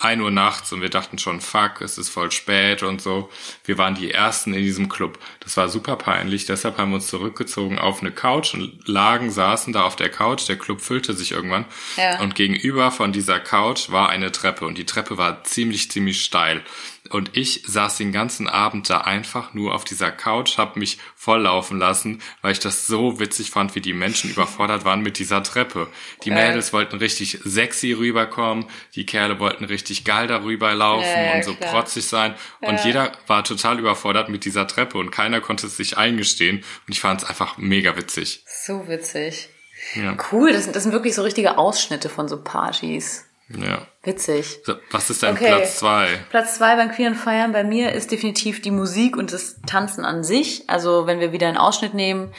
[0.00, 3.30] ein Uhr nachts und wir dachten schon, fuck, es ist voll spät und so.
[3.64, 5.18] Wir waren die Ersten in diesem Club.
[5.40, 6.46] Das war super peinlich.
[6.46, 10.48] Deshalb haben wir uns zurückgezogen auf eine Couch und lagen, saßen da auf der Couch.
[10.48, 11.64] Der Club füllte sich irgendwann.
[11.96, 12.20] Ja.
[12.20, 16.62] Und gegenüber von dieser Couch war eine Treppe und die Treppe war ziemlich, ziemlich steil.
[17.10, 21.78] Und ich saß den ganzen Abend da einfach nur auf dieser Couch, hab mich volllaufen
[21.78, 25.88] lassen, weil ich das so witzig fand, wie die Menschen überfordert waren mit dieser Treppe.
[26.24, 31.44] Die Mädels wollten richtig sexy rüberkommen, die Kerle wollten richtig geil darüber laufen ja, und
[31.44, 31.72] so klar.
[31.72, 32.34] protzig sein.
[32.60, 36.58] Und jeder war total überfordert mit dieser Treppe und keiner konnte es sich eingestehen.
[36.58, 38.44] Und ich fand es einfach mega witzig.
[38.46, 39.48] So witzig.
[39.94, 43.27] Ja, Cool, das sind, das sind wirklich so richtige Ausschnitte von so Partys.
[43.48, 43.86] Ja.
[44.02, 44.60] Witzig.
[44.90, 45.48] Was ist dein Okay.
[45.48, 46.08] Platz zwei?
[46.30, 50.24] Platz zwei beim queeren Feiern bei mir ist definitiv die Musik und das Tanzen an
[50.24, 50.64] sich.
[50.68, 52.32] Also wenn wir wieder einen Ausschnitt nehmen,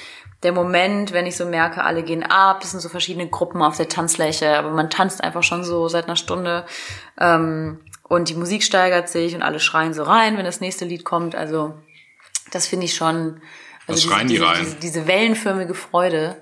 [0.43, 3.75] der Moment, wenn ich so merke, alle gehen ab, es sind so verschiedene Gruppen auf
[3.75, 6.65] der Tanzfläche, aber man tanzt einfach schon so seit einer Stunde
[7.19, 11.03] ähm, und die Musik steigert sich und alle schreien so rein, wenn das nächste Lied
[11.03, 11.35] kommt.
[11.35, 11.75] Also
[12.51, 13.41] das finde ich schon.
[13.85, 14.57] Also schreien die diese, rein?
[14.61, 16.37] Diese, diese wellenförmige Freude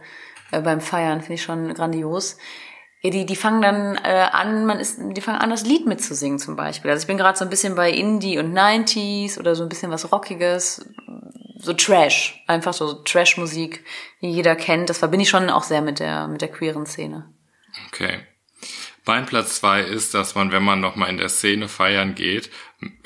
[0.52, 2.38] äh, beim Feiern finde ich schon grandios.
[3.02, 6.40] Ja, die, die fangen dann äh, an, man ist, die fangen an, das Lied mitzusingen
[6.40, 6.90] zum Beispiel.
[6.90, 9.92] Also ich bin gerade so ein bisschen bei Indie und 90s oder so ein bisschen
[9.92, 10.90] was Rockiges,
[11.60, 13.84] so Trash, einfach so Trash-Musik,
[14.22, 14.90] die jeder kennt.
[14.90, 17.32] Das verbinde ich schon auch sehr mit der mit der queeren Szene.
[17.88, 18.20] Okay.
[19.06, 22.50] Mein Platz zwei ist, dass man, wenn man nochmal in der Szene feiern geht,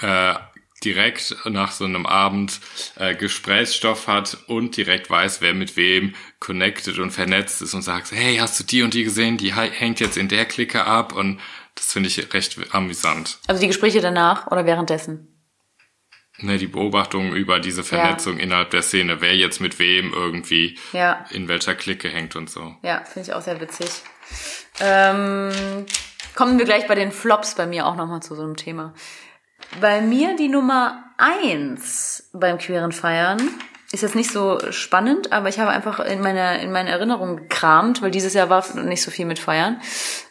[0.01, 0.33] äh,
[0.83, 2.59] direkt nach so einem Abend
[2.97, 8.11] äh, Gesprächsstoff hat und direkt weiß, wer mit wem connected und vernetzt ist und sagt,
[8.11, 9.37] hey, hast du die und die gesehen?
[9.37, 11.39] Die hä- hängt jetzt in der Clique ab und
[11.75, 13.39] das finde ich recht amüsant.
[13.47, 15.27] Also die Gespräche danach oder währenddessen.
[16.39, 21.25] Ne, die Beobachtung über diese Vernetzung innerhalb der Szene, wer jetzt mit wem irgendwie Ja.
[21.29, 22.75] in welcher Clique hängt und so.
[22.81, 23.89] Ja, finde ich auch sehr witzig.
[24.79, 25.85] Ähm,
[26.35, 28.93] kommen wir gleich bei den Flops bei mir auch nochmal zu so einem Thema.
[29.79, 33.39] Bei mir die Nummer eins beim queeren Feiern
[33.91, 38.01] ist jetzt nicht so spannend, aber ich habe einfach in meiner in meine Erinnerung gekramt,
[38.01, 39.81] weil dieses Jahr war nicht so viel mit Feiern.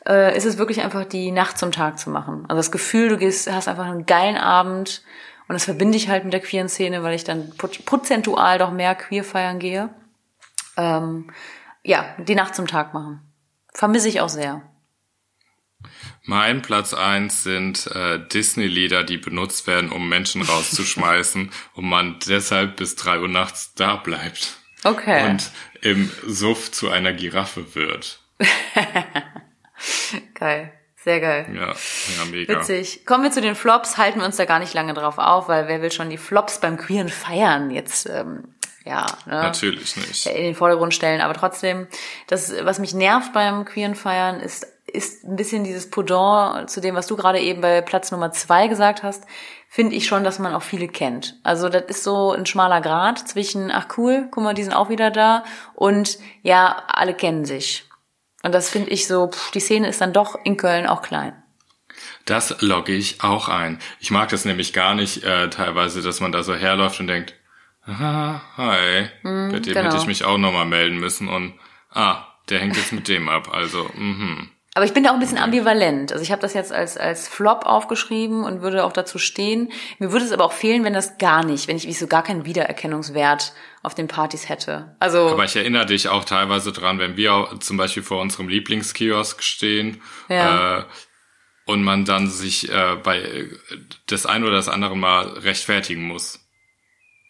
[0.07, 2.45] Äh, ist es wirklich einfach die Nacht zum Tag zu machen.
[2.49, 5.03] Also das Gefühl, du gehst, hast einfach einen geilen Abend
[5.49, 8.95] und das verbinde ich halt mit der queeren Szene, weil ich dann prozentual doch mehr
[8.95, 9.91] queer feiern gehe.
[10.77, 11.31] Ähm,
[11.83, 13.21] ja, die Nacht zum Tag machen.
[13.73, 14.63] Vermisse ich auch sehr.
[16.31, 22.77] Mein Platz eins sind äh, Disney-Lieder, die benutzt werden, um Menschen rauszuschmeißen und man deshalb
[22.77, 25.29] bis drei Uhr nachts da bleibt Okay.
[25.29, 28.21] und im Suff zu einer Giraffe wird.
[30.35, 30.73] geil.
[30.95, 31.49] Sehr geil.
[31.53, 32.61] Ja, ja, mega.
[32.61, 33.05] Witzig.
[33.07, 35.67] Kommen wir zu den Flops, halten wir uns da gar nicht lange drauf auf, weil
[35.67, 39.35] wer will schon die Flops beim queeren Feiern jetzt, ähm, ja, ne?
[39.35, 40.27] Natürlich nicht.
[40.27, 41.21] in den Vordergrund stellen.
[41.23, 41.89] Aber trotzdem,
[42.29, 46.95] das, was mich nervt beim queeren Feiern, ist, ist ein bisschen dieses Pendant zu dem,
[46.95, 49.25] was du gerade eben bei Platz Nummer zwei gesagt hast,
[49.69, 51.39] finde ich schon, dass man auch viele kennt.
[51.43, 54.89] Also das ist so ein schmaler Grad zwischen, ach cool, guck mal, die sind auch
[54.89, 57.85] wieder da und ja, alle kennen sich.
[58.43, 61.41] Und das finde ich so, pff, die Szene ist dann doch in Köln auch klein.
[62.25, 63.79] Das logge ich auch ein.
[63.99, 67.35] Ich mag das nämlich gar nicht äh, teilweise, dass man da so herläuft und denkt,
[67.85, 69.83] aha, hi, bei dem genau.
[69.83, 71.55] hätte ich mich auch nochmal melden müssen und
[71.91, 73.49] ah, der hängt jetzt mit dem ab.
[73.53, 74.51] Also, mhm.
[74.81, 76.11] Aber ich bin da auch ein bisschen ambivalent.
[76.11, 79.71] Also ich habe das jetzt als, als Flop aufgeschrieben und würde auch dazu stehen.
[79.99, 82.23] Mir würde es aber auch fehlen, wenn das gar nicht, wenn ich, ich so gar
[82.23, 83.53] keinen Wiedererkennungswert
[83.83, 84.97] auf den Partys hätte.
[84.99, 89.43] Also Aber ich erinnere dich auch teilweise dran, wenn wir zum Beispiel vor unserem Lieblingskiosk
[89.43, 90.01] stehen
[90.31, 90.79] Ja.
[90.79, 90.85] äh,
[91.67, 93.51] und man dann sich äh, bei
[94.07, 96.41] das ein oder das andere Mal rechtfertigen muss.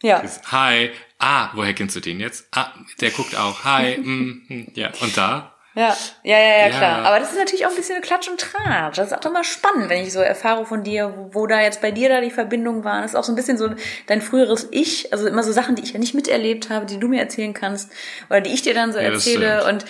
[0.04, 0.22] ja.
[0.52, 2.46] Hi, ah, woher kennst du den jetzt?
[2.52, 3.64] Ah, der guckt auch.
[3.64, 4.92] Hi, mm, mm, ja.
[5.00, 5.56] Und da?
[5.74, 6.78] Ja, ja, ja, ja, Ja.
[6.78, 7.04] klar.
[7.06, 8.98] Aber das ist natürlich auch ein bisschen eine Klatsch und Tratsch.
[8.98, 11.80] Das ist auch immer spannend, wenn ich so erfahre von dir, wo, wo da jetzt
[11.80, 13.02] bei dir da die Verbindungen waren.
[13.02, 13.70] Das ist auch so ein bisschen so
[14.08, 17.06] dein früheres Ich, also immer so Sachen, die ich ja nicht miterlebt habe, die du
[17.08, 17.90] mir erzählen kannst
[18.28, 19.64] oder die ich dir dann so Ja, erzähle.
[19.68, 19.84] Und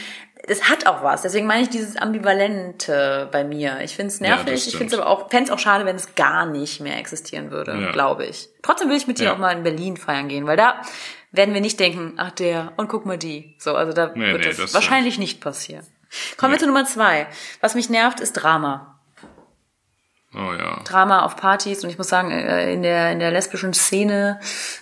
[0.46, 1.22] es hat auch was.
[1.22, 3.78] Deswegen meine ich dieses Ambivalente bei mir.
[3.82, 4.54] Ich finde es Ja, nervig.
[4.54, 4.76] ich stimmt.
[4.76, 7.72] finde es aber auch, fände es auch schade, wenn es gar nicht mehr existieren würde,
[7.80, 7.90] Ja.
[7.92, 8.48] glaube ich.
[8.62, 9.32] Trotzdem will ich mit dir Ja.
[9.34, 10.80] auch mal in Berlin feiern gehen, weil da
[11.32, 13.56] werden wir nicht denken, ach der und guck mal die.
[13.58, 15.86] So, also da Nee, wird nee, das, das wahrscheinlich nicht passieren.
[16.36, 17.26] Kommen wir zu Nummer zwei.
[17.60, 19.00] Was mich nervt, ist Drama.
[20.32, 20.80] Oh ja.
[20.84, 24.38] Drama auf Partys und ich muss sagen, äh, in der in der lesbischen Szene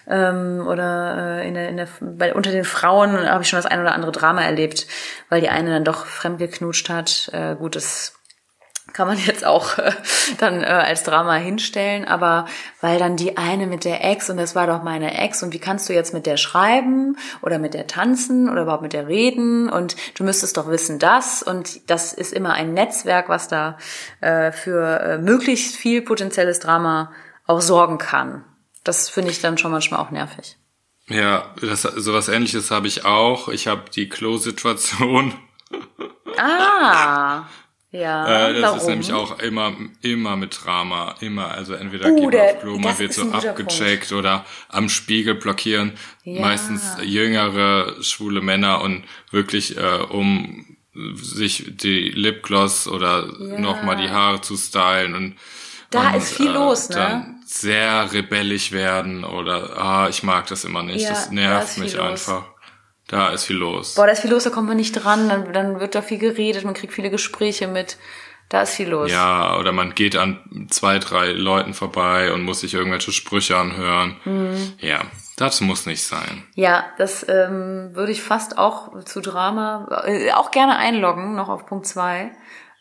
[0.06, 3.64] ähm, oder äh, in der, in der bei, unter den Frauen habe ich schon das
[3.64, 4.86] ein oder andere Drama erlebt,
[5.30, 7.30] weil die eine dann doch fremdgeknutscht hat.
[7.32, 8.17] Äh, gut, das
[8.92, 9.92] kann man jetzt auch äh,
[10.38, 12.46] dann äh, als Drama hinstellen, aber
[12.80, 15.58] weil dann die eine mit der Ex und das war doch meine Ex und wie
[15.58, 19.68] kannst du jetzt mit der schreiben oder mit der tanzen oder überhaupt mit der reden
[19.68, 23.78] und du müsstest doch wissen das und das ist immer ein Netzwerk, was da
[24.20, 27.12] äh, für äh, möglichst viel potenzielles Drama
[27.46, 28.44] auch sorgen kann.
[28.84, 30.56] Das finde ich dann schon manchmal auch nervig.
[31.08, 33.48] Ja, das, sowas ähnliches habe ich auch.
[33.48, 35.34] Ich habe die Klo-Situation.
[36.36, 37.44] Ah,
[37.90, 38.48] ja.
[38.48, 38.78] Äh, das warum?
[38.78, 41.14] ist nämlich auch immer, immer mit Drama.
[41.20, 41.50] Immer.
[41.52, 45.92] Also entweder Uh, geht man auf Klo, man wird so abgecheckt oder am Spiegel blockieren.
[46.24, 46.40] Ja.
[46.40, 49.80] Meistens jüngere, schwule Männer und wirklich, äh,
[50.10, 50.76] um
[51.14, 53.58] sich die Lipgloss oder Ja.
[53.58, 55.36] nochmal die Haare zu stylen und
[55.90, 57.34] Da und, ist viel los, ne?
[57.46, 61.04] Sehr rebellisch werden oder ah, ich mag das immer nicht.
[61.04, 62.28] Ja, das da nervt viel mich los.
[62.28, 62.44] einfach.
[63.08, 63.94] Da ist viel los.
[63.94, 66.18] Boah, da ist viel los, da kommt man nicht dran, dann, dann wird da viel
[66.18, 67.96] geredet, man kriegt viele Gespräche mit.
[68.48, 69.10] Da ist viel los.
[69.10, 74.16] Ja, oder man geht an zwei, drei Leuten vorbei und muss sich irgendwelche Sprüche anhören.
[74.24, 74.72] Mhm.
[74.78, 75.02] Ja,
[75.36, 76.44] das muss nicht sein.
[76.54, 81.66] Ja, das ähm, würde ich fast auch zu Drama äh, auch gerne einloggen, noch auf
[81.66, 82.30] Punkt zwei.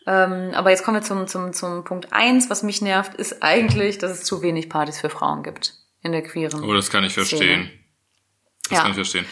[0.06, 2.48] Ähm, aber jetzt kommen wir zum, zum, zum Punkt eins.
[2.48, 6.22] Was mich nervt, ist eigentlich, dass es zu wenig Partys für Frauen gibt in der
[6.22, 6.64] queeren.
[6.64, 7.70] Oh, das kann ich verstehen.
[8.68, 8.82] Das Ja.
[8.82, 9.26] kann ich verstehen.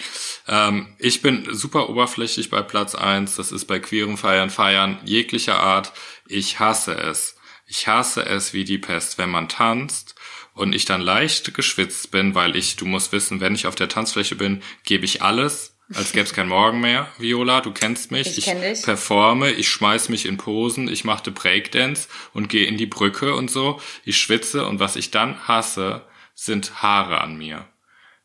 [0.48, 3.36] Ähm, ich bin super oberflächlich bei Platz eins.
[3.36, 5.92] Das ist bei queeren Feiern, Feiern jeglicher Art.
[6.26, 7.36] Ich hasse es.
[7.66, 10.14] Ich hasse es wie die Pest, wenn man tanzt
[10.54, 13.88] und ich dann leicht geschwitzt bin, weil ich, du musst wissen, wenn ich auf der
[13.88, 17.08] Tanzfläche bin, gebe ich alles, als gäbe es kein Morgen mehr.
[17.18, 18.38] Viola, du kennst mich.
[18.38, 18.82] Ich kenn dich.
[18.82, 23.50] performe, ich schmeiß mich in Posen, ich machte Breakdance und gehe in die Brücke und
[23.50, 23.80] so.
[24.04, 27.66] Ich schwitze und was ich dann hasse, sind Haare an mir.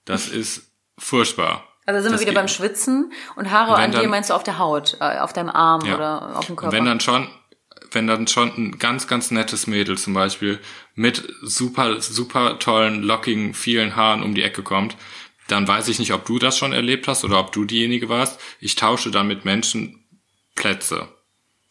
[0.05, 0.70] Das ist
[1.01, 1.67] furchtbar.
[1.85, 4.43] Also sind wir Das wieder geht- beim Schwitzen und Haare an dir meinst du auf
[4.43, 5.95] der Haut, äh, auf deinem Arm Ja.
[5.95, 6.75] oder auf dem Und Körper.
[6.77, 7.27] wenn dann schon,
[7.91, 10.59] wenn dann schon ein ganz, ganz nettes Mädel zum Beispiel
[10.95, 14.95] mit super, super tollen, lockigen, vielen Haaren um die Ecke kommt,
[15.47, 18.39] dann weiß ich nicht, ob du das schon erlebt hast oder ob du diejenige warst.
[18.59, 20.05] Ich tausche dann mit Menschen
[20.55, 21.07] Plätze,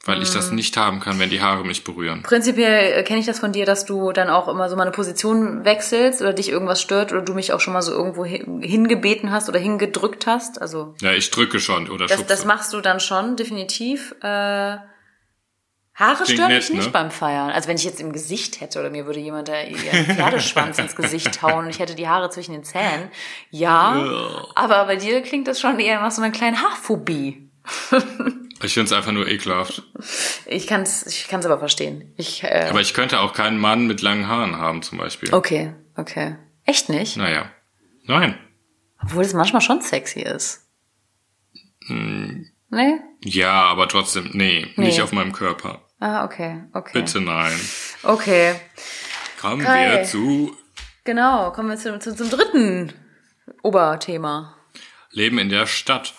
[0.07, 0.35] weil ich Mhm.
[0.35, 2.23] das nicht haben kann, wenn die Haare mich berühren.
[2.23, 4.93] Prinzipiell äh, kenne ich das von dir, dass du dann auch immer so mal eine
[4.93, 8.63] Position wechselst oder dich irgendwas stört oder du mich auch schon mal so irgendwo hin-
[8.63, 10.61] hingebeten hast oder hingedrückt hast.
[10.61, 12.27] Also Ja, ich drücke schon oder das, schubse.
[12.35, 14.15] das machst du dann schon, definitiv.
[14.23, 14.79] Äh,
[15.97, 16.91] Haare Klingt stören mich nicht ne?
[16.93, 17.51] beim Feiern.
[17.51, 20.97] Also wenn ich jetzt im Gesicht hätte oder mir würde jemand da ihren Pferdeschwanz ins
[20.97, 23.11] Gesicht hauen und ich hätte die Haare zwischen den Zähnen.
[23.51, 27.50] Ja, aber bei dir klingt das schon eher nach so einer kleinen Haarphobie.
[28.63, 29.83] Ich finde es einfach nur ekelhaft.
[30.47, 32.13] Ich kann es ich kann's aber verstehen.
[32.19, 35.33] Ich, äh, Aber ich könnte auch keinen Mann mit langen Haaren haben, zum Beispiel.
[35.33, 36.37] okay, okay.
[36.67, 37.17] Echt nicht?
[37.17, 37.51] Naja.
[38.05, 38.39] Nein.
[39.03, 40.67] Obwohl es manchmal schon sexy ist.
[41.87, 42.47] Hm.
[42.69, 43.01] Nee?
[43.25, 44.87] Ja, aber trotzdem, nee, Nee.
[44.87, 45.83] nicht auf meinem Körper.
[45.99, 47.01] Ah, okay, okay.
[47.01, 47.59] Bitte nein.
[48.03, 48.55] Okay,
[49.41, 49.91] Kommen Kai.
[49.99, 50.55] wir zu
[51.05, 51.51] genau.
[51.53, 52.93] Kommen wir zu, zu, zum dritten
[53.63, 54.55] Oberthema.
[55.13, 56.15] Leben in der Stadt.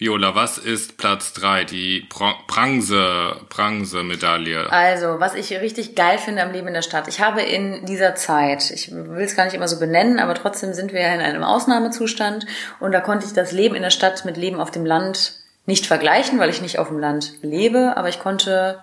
[0.00, 1.64] Viola, was ist Platz drei?
[1.64, 4.70] Die Bron Bronze, Bronze-Medaille.
[4.70, 7.08] Also, was ich richtig geil finde am Leben in der Stadt.
[7.08, 10.72] Ich habe in dieser Zeit, ich will es gar nicht immer so benennen, aber trotzdem
[10.72, 12.46] sind wir ja in einem Ausnahmezustand
[12.78, 15.32] und da konnte ich das Leben in der Stadt mit Leben auf dem Land
[15.66, 18.78] nicht vergleichen, weil ich nicht auf dem Land lebe, aber ich konnte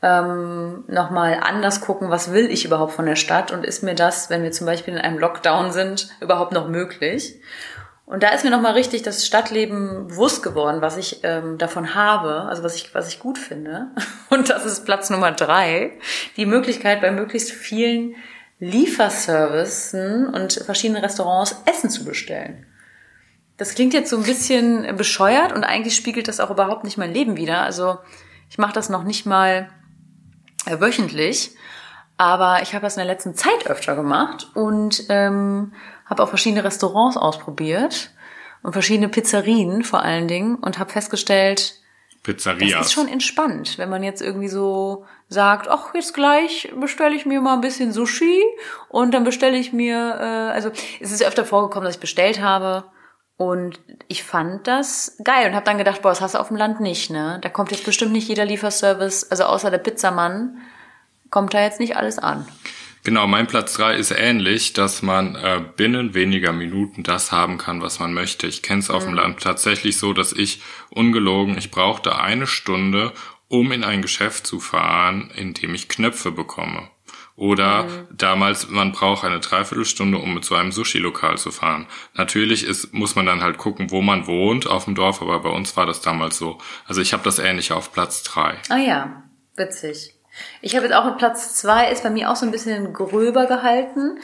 [0.00, 4.30] ähm, nochmal anders gucken, was will ich überhaupt von der Stadt und ist mir das,
[4.30, 7.34] wenn wir zum Beispiel in einem Lockdown sind, überhaupt noch möglich?
[8.06, 12.42] Und da ist mir nochmal richtig das Stadtleben bewusst geworden, was ich ähm, davon habe,
[12.42, 13.88] also was ich, was ich gut finde.
[14.30, 15.92] Und das ist Platz Nummer drei,
[16.36, 18.14] die Möglichkeit bei möglichst vielen
[18.60, 22.66] Lieferservicen und verschiedenen Restaurants Essen zu bestellen.
[23.56, 27.12] Das klingt jetzt so ein bisschen bescheuert und eigentlich spiegelt das auch überhaupt nicht mein
[27.12, 27.62] Leben wider.
[27.62, 27.98] Also
[28.48, 29.68] ich mache das noch nicht mal
[30.66, 31.50] äh, wöchentlich,
[32.16, 35.72] aber ich habe das in der letzten Zeit öfter gemacht und ähm,
[36.06, 38.10] habe auch verschiedene Restaurants ausprobiert
[38.62, 41.74] und verschiedene Pizzerien vor allen Dingen und habe festgestellt,
[42.22, 42.72] Pizzerias.
[42.72, 47.26] das ist schon entspannt, wenn man jetzt irgendwie so sagt, ach, jetzt gleich bestelle ich
[47.26, 48.42] mir mal ein bisschen Sushi
[48.88, 52.84] und dann bestelle ich mir, äh, also es ist öfter vorgekommen, dass ich bestellt habe
[53.36, 53.78] und
[54.08, 56.80] ich fand das geil und habe dann gedacht, boah, das hast du auf dem Land
[56.80, 57.38] nicht, ne?
[57.42, 60.58] Da kommt jetzt bestimmt nicht jeder Lieferservice, also außer der Pizzamann,
[61.30, 62.46] kommt da jetzt nicht alles an.
[63.04, 67.82] Genau, mein Platz drei ist ähnlich, dass man äh, binnen weniger Minuten das haben kann,
[67.82, 68.46] was man möchte.
[68.46, 69.10] Ich kenne es auf mhm.
[69.10, 73.12] dem Land tatsächlich so, dass ich ungelogen, ich brauchte eine Stunde,
[73.48, 76.88] um in ein Geschäft zu fahren, in dem ich Knöpfe bekomme.
[77.36, 78.08] Oder mhm.
[78.16, 81.86] damals, man braucht eine Dreiviertelstunde, um zu einem Sushi-Lokal zu fahren.
[82.14, 85.50] Natürlich ist, muss man dann halt gucken, wo man wohnt auf dem Dorf, aber bei
[85.50, 86.58] uns war das damals so.
[86.86, 88.56] Also ich habe das ähnlich auf Platz drei.
[88.70, 89.24] Ah ja,
[89.56, 90.14] witzig.
[90.60, 93.46] Ich habe jetzt auch mit Platz zwei, ist bei mir auch so ein bisschen gröber
[93.46, 94.18] gehalten.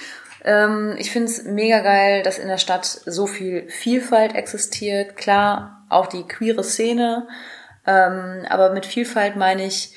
[0.44, 5.16] Ähm, ich finde es mega geil, dass in der Stadt so viel Vielfalt existiert.
[5.16, 7.28] Klar, auch die queere Szene.
[7.86, 9.94] Ähm, aber mit Vielfalt meine ich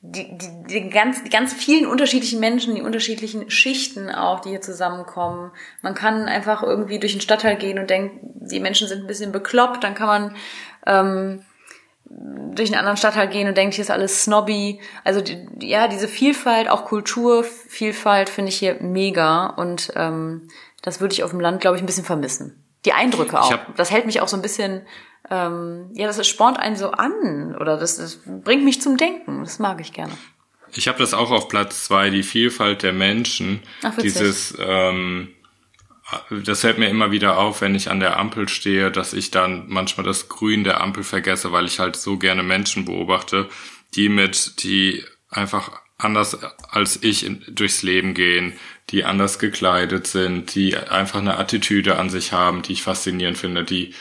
[0.00, 4.60] die, die, die, ganz, die ganz vielen unterschiedlichen Menschen, die unterschiedlichen Schichten auch, die hier
[4.60, 5.50] zusammenkommen.
[5.82, 9.32] Man kann einfach irgendwie durch den Stadtteil gehen und denkt, die Menschen sind ein bisschen
[9.32, 9.82] bekloppt.
[9.82, 10.36] Dann kann man
[10.86, 11.44] ähm,
[12.10, 14.80] durch einen anderen Stadtteil gehen und denkt, hier ist alles snobby.
[15.04, 20.48] Also die, ja, diese Vielfalt, auch Kulturvielfalt finde ich hier mega und ähm,
[20.82, 22.64] das würde ich auf dem Land, glaube ich, ein bisschen vermissen.
[22.84, 23.58] Die Eindrücke auch.
[23.76, 24.86] Das hält mich auch so ein bisschen,
[25.30, 29.40] ähm, ja, das spornt einen so an oder das, das bringt mich zum Denken.
[29.40, 30.12] Das mag ich gerne.
[30.72, 33.62] Ich habe das auch auf Platz zwei, die Vielfalt der Menschen.
[33.82, 35.34] Ach, dieses ähm,
[36.30, 39.64] das fällt mir immer wieder auf, wenn ich an der Ampel stehe, dass ich dann
[39.68, 43.48] manchmal das Grün der Ampel vergesse, weil ich halt so gerne Menschen beobachte,
[43.94, 46.38] die mit, die einfach anders
[46.70, 48.54] als ich in, durchs Leben gehen,
[48.90, 53.64] die anders gekleidet sind, die einfach eine Attitüde an sich haben, die ich faszinierend finde,
[53.64, 53.94] die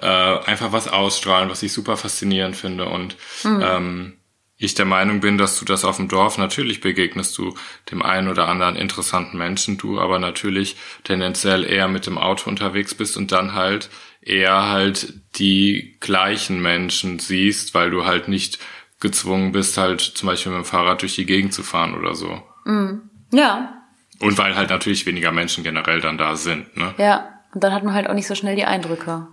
[0.00, 3.62] äh, einfach was ausstrahlen, was ich super faszinierend finde und mhm.
[3.64, 4.17] ähm,
[4.58, 7.54] ich der Meinung bin, dass du das auf dem Dorf natürlich begegnest du
[7.92, 12.94] dem einen oder anderen interessanten Menschen, du aber natürlich tendenziell eher mit dem Auto unterwegs
[12.94, 13.88] bist und dann halt
[14.20, 18.58] eher halt die gleichen Menschen siehst, weil du halt nicht
[19.00, 22.42] gezwungen bist, halt zum Beispiel mit dem Fahrrad durch die Gegend zu fahren oder so.
[22.64, 23.02] Mm.
[23.30, 23.74] Ja.
[24.18, 26.94] Und weil halt natürlich weniger Menschen generell dann da sind, ne?
[26.98, 27.34] Ja.
[27.54, 29.28] Und dann hat man halt auch nicht so schnell die Eindrücke.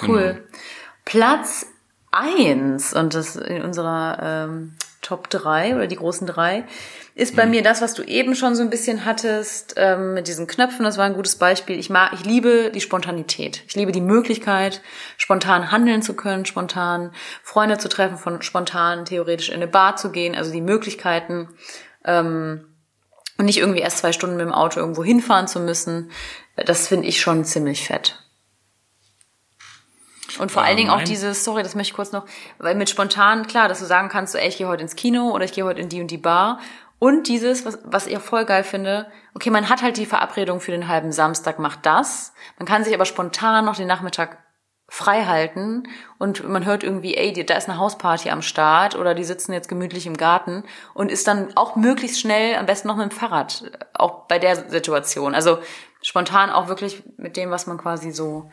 [0.00, 0.34] Cool.
[0.34, 0.58] Genau.
[1.04, 1.66] Platz
[2.12, 6.64] eins und das in unserer ähm, Top drei oder die großen drei
[7.14, 7.50] ist bei mhm.
[7.50, 10.84] mir das, was du eben schon so ein bisschen hattest ähm, mit diesen Knöpfen.
[10.84, 11.78] Das war ein gutes Beispiel.
[11.78, 13.62] Ich mag, ich liebe die Spontanität.
[13.66, 14.80] Ich liebe die Möglichkeit,
[15.18, 20.10] spontan handeln zu können, spontan Freunde zu treffen, von spontan theoretisch in eine Bar zu
[20.10, 20.34] gehen.
[20.34, 21.48] Also die Möglichkeiten
[22.04, 22.66] ähm,
[23.36, 26.10] und nicht irgendwie erst zwei Stunden mit dem Auto irgendwo hinfahren zu müssen.
[26.56, 28.21] Das finde ich schon ziemlich fett.
[30.40, 32.24] Und vor allen Dingen auch dieses, sorry, das möchte ich kurz noch,
[32.58, 35.30] weil mit spontan, klar, dass du sagen kannst, so, ey, ich gehe heute ins Kino
[35.30, 36.58] oder ich gehe heute in die und die Bar.
[36.98, 40.70] Und dieses, was, was ich voll geil finde, okay, man hat halt die Verabredung für
[40.70, 42.32] den halben Samstag, macht das.
[42.58, 44.38] Man kann sich aber spontan noch den Nachmittag
[44.92, 45.84] frei halten
[46.18, 49.70] und man hört irgendwie, ey, da ist eine Hausparty am Start oder die sitzen jetzt
[49.70, 53.64] gemütlich im Garten und ist dann auch möglichst schnell, am besten noch mit dem Fahrrad,
[53.94, 55.34] auch bei der Situation.
[55.34, 55.60] Also
[56.02, 58.50] spontan auch wirklich mit dem, was man quasi so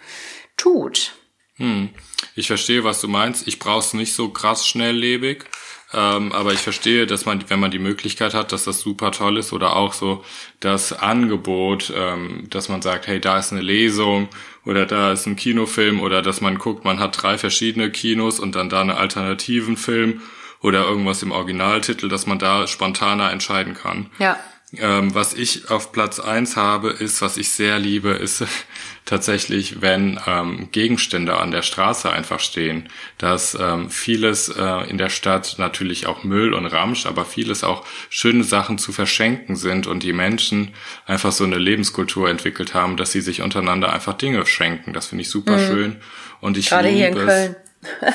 [0.56, 1.18] tut.
[1.60, 1.89] Hm.
[2.36, 3.47] Ich verstehe, was du meinst.
[3.47, 5.45] Ich brauch's nicht so krass schnelllebig.
[5.91, 9.38] Ähm, aber ich verstehe, dass man, wenn man die Möglichkeit hat, dass das super toll
[9.38, 10.24] ist oder auch so
[10.60, 14.30] das Angebot, ähm, dass man sagt, hey, da ist eine Lesung
[14.66, 18.55] oder da ist ein Kinofilm oder dass man guckt, man hat drei verschiedene Kinos und
[18.55, 20.22] dann da einen alternativen Film
[20.62, 24.12] oder irgendwas im Originaltitel, dass man da spontaner entscheiden kann.
[24.20, 24.38] Ja.
[24.78, 28.43] Ähm, was ich auf Platz eins habe, ist, was ich sehr liebe, ist
[29.05, 32.88] tatsächlich, wenn ähm, Gegenstände an der Straße einfach stehen.
[33.17, 37.84] Dass ähm, vieles äh, in der Stadt natürlich auch Müll und Ramsch, aber vieles auch
[38.09, 40.76] schöne Sachen zu verschenken sind und die Menschen
[41.07, 44.93] einfach so eine Lebenskultur entwickelt haben, dass sie sich untereinander einfach Dinge schenken.
[44.93, 45.67] Das finde ich super mhm.
[45.67, 45.95] schön.
[46.41, 47.55] Und ich Gerade liebe hier in Köln.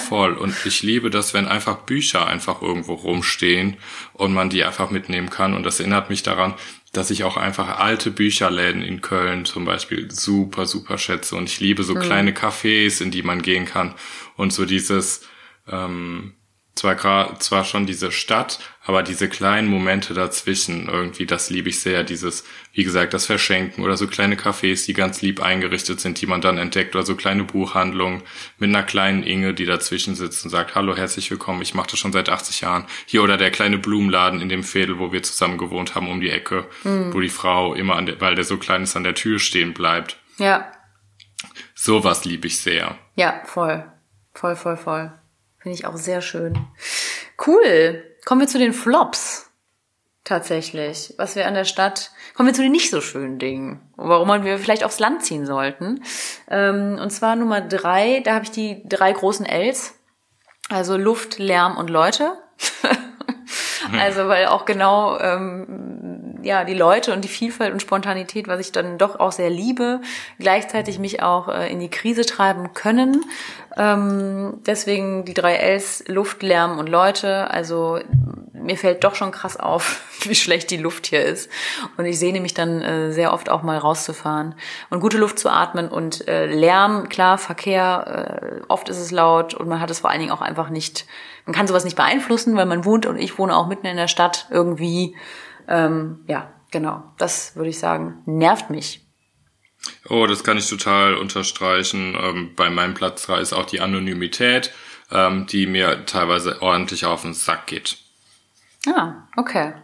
[0.08, 0.34] Voll.
[0.34, 3.76] Und ich liebe das, wenn einfach Bücher einfach irgendwo rumstehen
[4.12, 5.54] und man die einfach mitnehmen kann.
[5.54, 6.54] Und das erinnert mich daran,
[6.92, 11.36] dass ich auch einfach alte Bücherläden in Köln zum Beispiel super, super schätze.
[11.36, 12.00] Und ich liebe so mhm.
[12.00, 13.94] kleine Cafés, in die man gehen kann.
[14.36, 15.26] Und so dieses,
[15.66, 16.34] ähm,
[16.74, 22.04] zwar zwar schon diese Stadt, aber diese kleinen Momente dazwischen irgendwie, das liebe ich sehr.
[22.04, 26.26] Dieses, wie gesagt, das Verschenken oder so kleine Cafés, die ganz lieb eingerichtet sind, die
[26.26, 28.22] man dann entdeckt oder so kleine Buchhandlungen
[28.58, 31.98] mit einer kleinen Inge, die dazwischen sitzt und sagt, hallo, herzlich willkommen, ich mache das
[31.98, 32.84] schon seit 80 Jahren.
[33.06, 36.30] Hier oder der kleine Blumenladen in dem Fädel, wo wir zusammen gewohnt haben, um die
[36.30, 37.14] Ecke, mhm.
[37.14, 39.72] wo die Frau immer an der, weil der so klein ist, an der Tür stehen
[39.72, 40.18] bleibt.
[40.38, 40.70] Ja.
[41.74, 42.98] Sowas liebe ich sehr.
[43.14, 43.84] Ja, voll.
[44.34, 45.12] Voll, voll, voll.
[45.64, 46.58] Finde ich auch sehr schön.
[47.46, 48.04] Cool.
[48.26, 49.50] Kommen wir zu den Flops.
[50.22, 51.14] Tatsächlich.
[51.16, 53.80] Was wir an der Stadt, kommen wir zu den nicht so schönen Dingen.
[53.96, 56.04] Warum wir vielleicht aufs Land ziehen sollten.
[56.50, 59.94] Ähm, und zwar Nummer drei, da habe ich die drei großen Ls.
[60.68, 62.36] Also Luft, Lärm und Leute.
[63.98, 68.72] also weil auch genau ähm, ja die Leute und die Vielfalt und Spontanität, was ich
[68.72, 70.00] dann doch auch sehr liebe,
[70.38, 73.24] gleichzeitig mich auch äh, in die Krise treiben können.
[73.76, 77.50] Ähm, deswegen die drei Ls, Luft, Lärm und Leute.
[77.50, 77.98] Also
[78.52, 81.50] mir fällt doch schon krass auf, wie schlecht die Luft hier ist.
[81.96, 84.54] Und ich sehne mich dann äh, sehr oft auch mal rauszufahren
[84.90, 89.54] und gute Luft zu atmen und äh, Lärm, klar, Verkehr, äh, oft ist es laut
[89.54, 91.06] und man hat es vor allen Dingen auch einfach nicht,
[91.44, 94.08] man kann sowas nicht beeinflussen, weil man wohnt und ich wohne auch mitten in der
[94.08, 95.14] Stadt irgendwie.
[95.68, 99.00] Ähm, ja, genau, das würde ich sagen, nervt mich.
[100.08, 102.16] Oh, das kann ich total unterstreichen.
[102.20, 104.72] Ähm, bei meinem Platz 3 ist auch die Anonymität,
[105.10, 107.98] ähm, die mir teilweise ordentlich auf den Sack geht.
[108.86, 109.74] Ah, okay.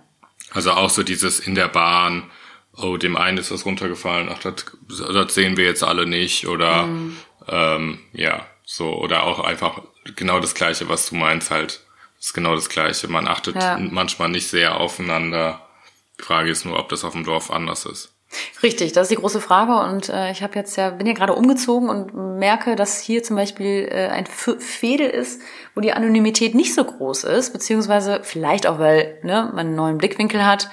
[0.53, 2.31] Also auch so dieses in der Bahn,
[2.76, 6.47] oh, dem einen ist was runtergefallen, ach, das, das sehen wir jetzt alle nicht.
[6.47, 7.16] Oder mhm.
[7.49, 9.83] ähm, ja, so, oder auch einfach
[10.16, 11.81] genau das Gleiche, was du meinst, halt.
[12.18, 13.09] ist genau das Gleiche.
[13.09, 13.78] Man achtet ja.
[13.78, 15.66] manchmal nicht sehr aufeinander.
[16.20, 18.14] Die Frage ist nur, ob das auf dem Dorf anders ist.
[18.62, 21.34] Richtig, das ist die große Frage und äh, ich habe jetzt ja bin ja gerade
[21.34, 25.40] umgezogen und merke, dass hier zum Beispiel äh, ein Fädel ist,
[25.74, 29.98] wo die Anonymität nicht so groß ist, beziehungsweise vielleicht auch weil ne, man einen neuen
[29.98, 30.70] Blickwinkel hat,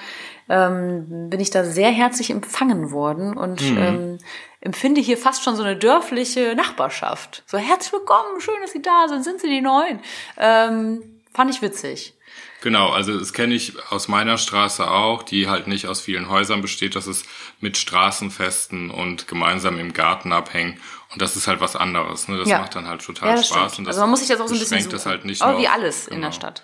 [0.48, 3.78] ähm, bin ich da sehr herzlich empfangen worden und mhm.
[3.78, 4.18] ähm,
[4.60, 7.42] empfinde hier fast schon so eine dörfliche Nachbarschaft.
[7.46, 9.98] So herzlich willkommen, schön, dass Sie da sind, sind Sie die Neuen?
[10.36, 12.17] Ähm, fand ich witzig.
[12.60, 16.60] Genau, also das kenne ich aus meiner Straße auch, die halt nicht aus vielen Häusern
[16.60, 17.24] besteht, das ist
[17.60, 20.80] mit Straßenfesten und gemeinsam im Garten abhängen.
[21.12, 22.28] Und das ist halt was anderes.
[22.28, 22.36] Ne?
[22.36, 22.58] Das ja.
[22.58, 23.78] macht dann halt total ja, Spaß.
[23.78, 24.90] Und das also man muss sich das auch so ein bisschen suchen.
[24.90, 26.16] das halt nicht Aber wie alles genau.
[26.16, 26.38] in der genau.
[26.38, 26.62] Stadt.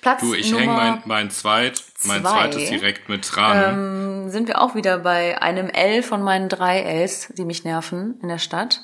[0.00, 4.24] Platz du, ich hänge mein, mein, zweit, mein zwei, zweites direkt mit dran.
[4.24, 8.18] Ähm, sind wir auch wieder bei einem L von meinen drei Ls, die mich nerven
[8.22, 8.80] in der Stadt.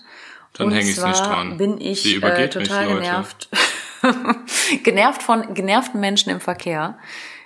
[0.55, 1.57] Dann hänge ich nicht dran.
[1.57, 3.49] bin ich äh, total genervt.
[4.83, 6.99] genervt von genervten Menschen im Verkehr.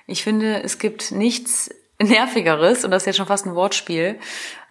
[0.07, 4.19] Ich finde, es gibt nichts nervigeres, und das ist jetzt schon fast ein Wortspiel,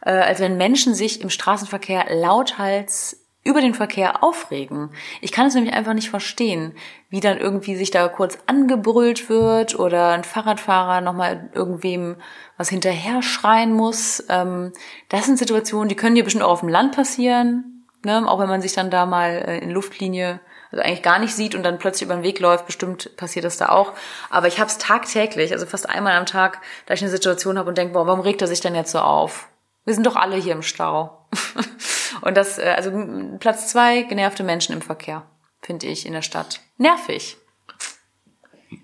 [0.01, 4.91] äh, als wenn Menschen sich im Straßenverkehr lauthals über den Verkehr aufregen.
[5.19, 6.73] Ich kann es nämlich einfach nicht verstehen,
[7.09, 12.17] wie dann irgendwie sich da kurz angebrüllt wird oder ein Fahrradfahrer nochmal irgendwem
[12.57, 14.23] was hinterher schreien muss.
[14.29, 14.73] Ähm,
[15.09, 18.27] das sind Situationen, die können dir bestimmt auch auf dem Land passieren, ne?
[18.27, 20.39] auch wenn man sich dann da mal äh, in Luftlinie
[20.71, 23.57] also eigentlich gar nicht sieht und dann plötzlich über den Weg läuft, bestimmt passiert das
[23.57, 23.93] da auch.
[24.29, 27.69] Aber ich habe es tagtäglich, also fast einmal am Tag, da ich eine Situation habe
[27.69, 29.49] und denke, boah, warum regt er sich denn jetzt so auf?
[29.83, 31.27] Wir sind doch alle hier im Stau.
[32.21, 32.91] und das, äh, also
[33.39, 35.23] Platz zwei, genervte Menschen im Verkehr,
[35.61, 36.61] finde ich in der Stadt.
[36.77, 37.37] Nervig.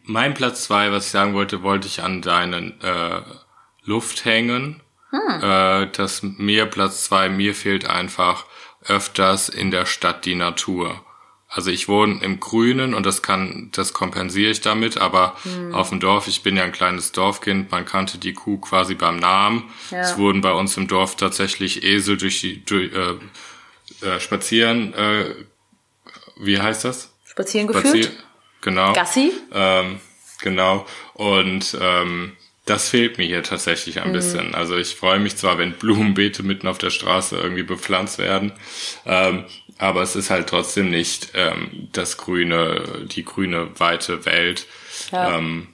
[0.04, 3.22] Mein Platz zwei, was ich sagen wollte, wollte ich an deinen äh,
[3.84, 4.82] Luft hängen.
[5.12, 5.42] Hm.
[5.42, 8.46] Äh, dass mir Platz zwei, mir fehlt einfach
[8.88, 11.04] öfters in der Stadt die Natur.
[11.50, 15.74] Also ich wohne im Grünen und das kann, das kompensiere ich damit, aber hm.
[15.74, 19.18] auf dem Dorf, ich bin ja ein kleines Dorfkind, man kannte die Kuh quasi beim
[19.18, 19.70] Namen.
[19.90, 20.02] Ja.
[20.02, 25.36] Es wurden bei uns im Dorf tatsächlich Esel durch die durch, äh, äh, spazieren, äh,
[26.38, 27.14] wie heißt das?
[27.26, 28.24] Spazieren Spazier geführt?
[28.62, 28.94] Genau.
[28.94, 29.32] Gassi?
[29.54, 30.00] Ähm,
[30.42, 30.86] genau.
[31.14, 32.37] Und ähm,
[32.68, 34.14] das fehlt mir hier tatsächlich ein mhm.
[34.14, 34.56] bisschen.
[34.56, 38.52] Also ich freue mich zwar, wenn Blumenbeete mitten auf der Straße irgendwie bepflanzt werden,
[39.06, 39.46] ähm,
[39.80, 44.68] aber es ist halt trotzdem nicht ähm, das grüne, die grüne weite Welt.
[45.12, 45.38] Ja.
[45.38, 45.70] Ähm,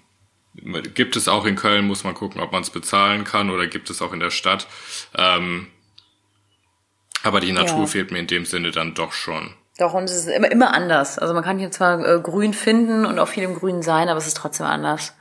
[0.93, 3.89] gibt es auch in Köln, muss man gucken, ob man es bezahlen kann oder gibt
[3.89, 4.67] es auch in der Stadt.
[5.17, 5.67] Ähm,
[7.23, 7.87] aber die Natur ja.
[7.87, 9.55] fehlt mir in dem Sinne dann doch schon.
[9.79, 11.17] Doch, und es ist immer, immer anders.
[11.17, 14.19] Also man kann hier zwar äh, grün finden und auch viel im Grün sein, aber
[14.19, 15.15] es ist trotzdem anders.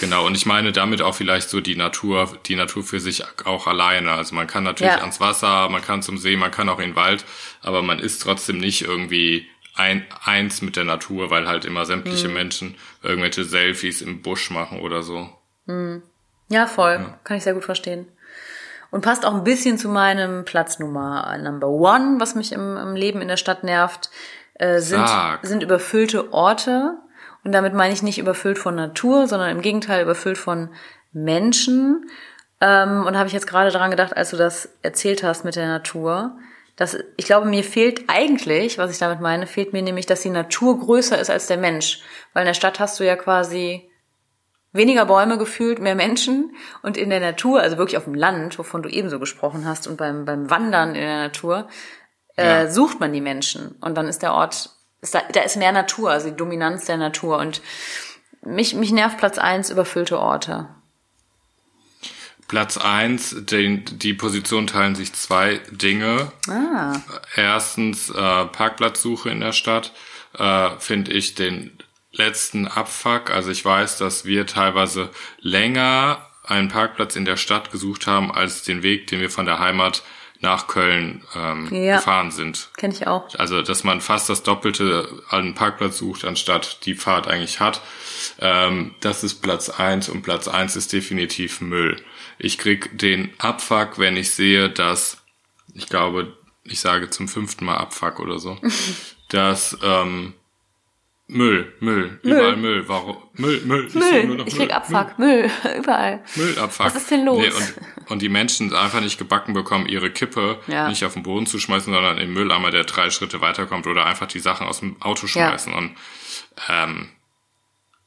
[0.00, 3.66] Genau, und ich meine damit auch vielleicht so die Natur, die Natur für sich auch
[3.66, 4.12] alleine.
[4.12, 5.00] Also man kann natürlich ja.
[5.00, 7.24] ans Wasser, man kann zum See, man kann auch in den Wald,
[7.62, 12.28] aber man ist trotzdem nicht irgendwie ein, eins mit der Natur, weil halt immer sämtliche
[12.28, 12.34] mhm.
[12.34, 15.28] Menschen irgendwelche Selfies im Busch machen oder so.
[15.66, 16.02] Mhm.
[16.48, 17.14] Ja, voll.
[17.24, 18.08] Kann ich sehr gut verstehen.
[18.90, 22.96] Und passt auch ein bisschen zu meinem Platz Nummer Number One, was mich im, im
[22.96, 24.10] Leben in der Stadt nervt,
[24.54, 25.46] äh, sind, Sag.
[25.46, 26.96] sind überfüllte Orte.
[27.48, 30.68] Und damit meine ich nicht überfüllt von Natur, sondern im Gegenteil überfüllt von
[31.12, 32.10] Menschen.
[32.60, 35.56] Ähm, und da habe ich jetzt gerade dran gedacht, als du das erzählt hast mit
[35.56, 36.36] der Natur.
[36.76, 40.28] Dass, ich glaube, mir fehlt eigentlich, was ich damit meine, fehlt mir nämlich, dass die
[40.28, 42.02] Natur größer ist als der Mensch.
[42.34, 43.90] Weil in der Stadt hast du ja quasi
[44.72, 46.54] weniger Bäume gefühlt, mehr Menschen.
[46.82, 49.96] Und in der Natur, also wirklich auf dem Land, wovon du ebenso gesprochen hast, und
[49.96, 51.66] beim, beim Wandern in der Natur,
[52.36, 52.70] äh, Ja.
[52.70, 53.74] sucht man die Menschen.
[53.80, 56.96] Und dann ist der Ort, ist da, da ist mehr Natur, also die Dominanz der
[56.96, 57.38] Natur.
[57.38, 57.62] Und
[58.42, 60.68] mich, mich nervt Platz eins überfüllte Orte.
[62.48, 66.32] Platz eins, den, die Position teilen sich zwei Dinge.
[66.48, 66.94] Ah,
[67.36, 68.14] Erstens äh,
[68.46, 69.92] Parkplatzsuche in der Stadt.
[70.36, 71.76] Äh, Finde ich den
[72.10, 73.30] letzten Abfuck.
[73.30, 78.62] Also ich weiß, dass wir teilweise länger einen Parkplatz in der Stadt gesucht haben, als
[78.62, 80.02] den Weg, den wir von der Heimat
[80.40, 81.96] nach Köln ähm, Ja.
[81.96, 82.70] gefahren sind.
[82.76, 83.26] kenne ich auch.
[83.36, 87.80] Also, dass man fast das Doppelte an einen Parkplatz sucht, anstatt die Fahrt eigentlich hat.
[88.38, 92.00] Ähm, das ist Platz eins und Platz eins ist definitiv Müll.
[92.38, 95.18] Ich krieg den Abfuck, wenn ich sehe, dass,
[95.74, 98.58] ich glaube, ich sage zum fünften Mal Abfuck oder so,
[99.30, 100.34] dass ähm,
[101.30, 102.88] Müll, Müll, überall Müll.
[102.88, 103.18] Warum?
[103.34, 103.86] Müll, Müll.
[103.86, 106.24] Ich, sehe nur Müll, noch ich Müll, krieg Abfuck, Müll, überall.
[106.36, 106.86] Müll, Müllabfuck.
[106.86, 107.44] Was ist denn los?
[107.44, 110.88] und, und die Menschen einfach nicht gebacken bekommen, ihre Kippe Ja.
[110.88, 114.26] nicht auf den Boden zu schmeißen, sondern im Mülleimer, der drei Schritte weiterkommt oder einfach
[114.26, 115.72] die Sachen aus dem Auto schmeißen.
[115.74, 115.94] Und
[116.70, 117.10] ähm,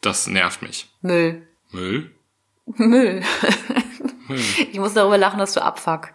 [0.01, 0.89] das nervt mich.
[1.01, 1.47] Müll.
[1.71, 2.11] Müll?
[2.65, 3.21] Müll.
[4.71, 6.09] Ich muss darüber lachen, dass du Abfuck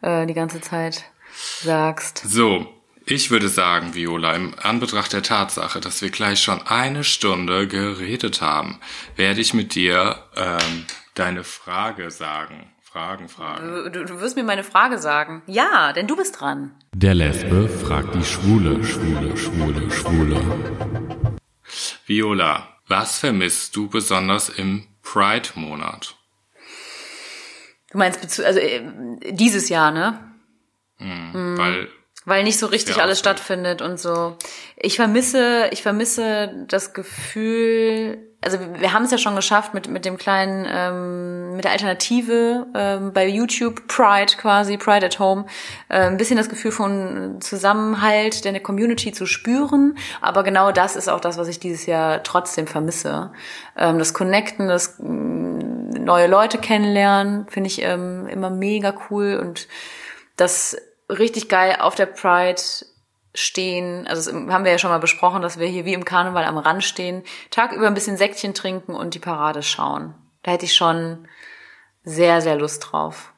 [0.00, 1.04] äh, die ganze Zeit
[1.60, 2.22] sagst.
[2.26, 2.66] So,
[3.06, 8.40] ich würde sagen, Viola, im Anbetracht der Tatsache, dass wir gleich schon eine Stunde geredet
[8.40, 8.80] haben,
[9.16, 12.70] werde ich mit dir ähm, deine Frage sagen.
[12.80, 13.90] Fragen, Fragen.
[13.90, 15.42] Du, du wirst mir meine Frage sagen.
[15.46, 16.74] Ja, denn du bist dran.
[16.94, 20.40] Der Lesbe fragt die Schwule, Schwule, Schwule, Schwule.
[22.04, 26.16] Viola, was vermisst du besonders im Pride-Monat?
[27.90, 28.82] Du meinst also äh,
[29.30, 30.18] dieses Jahr, ne?
[30.98, 31.88] Weil
[32.24, 33.30] Weil nicht so richtig Ja, alles okay.
[33.30, 34.36] stattfindet und so.
[34.76, 40.04] Ich vermisse, ich vermisse das Gefühl, also wir haben es ja schon geschafft mit, mit
[40.04, 45.46] dem kleinen, ähm, mit der Alternative ähm, bei YouTube, Pride quasi, Pride at Home,
[45.88, 49.96] äh, ein bisschen das Gefühl von Zusammenhalt der Community zu spüren.
[50.20, 53.32] Aber genau das ist auch das, was ich dieses Jahr trotzdem vermisse.
[53.76, 59.68] Ähm, das Connecten, das mh, neue Leute kennenlernen, finde ich ähm, immer mega cool und
[60.36, 60.76] das
[61.18, 62.60] richtig geil auf der Pride
[63.34, 64.06] stehen.
[64.06, 66.58] Also das haben wir ja schon mal besprochen, dass wir hier wie im Karneval am
[66.58, 70.14] Rand stehen, tagüber ein bisschen Säckchen trinken und die Parade schauen.
[70.42, 71.28] Da hätte ich schon
[72.04, 73.32] sehr, sehr Lust drauf.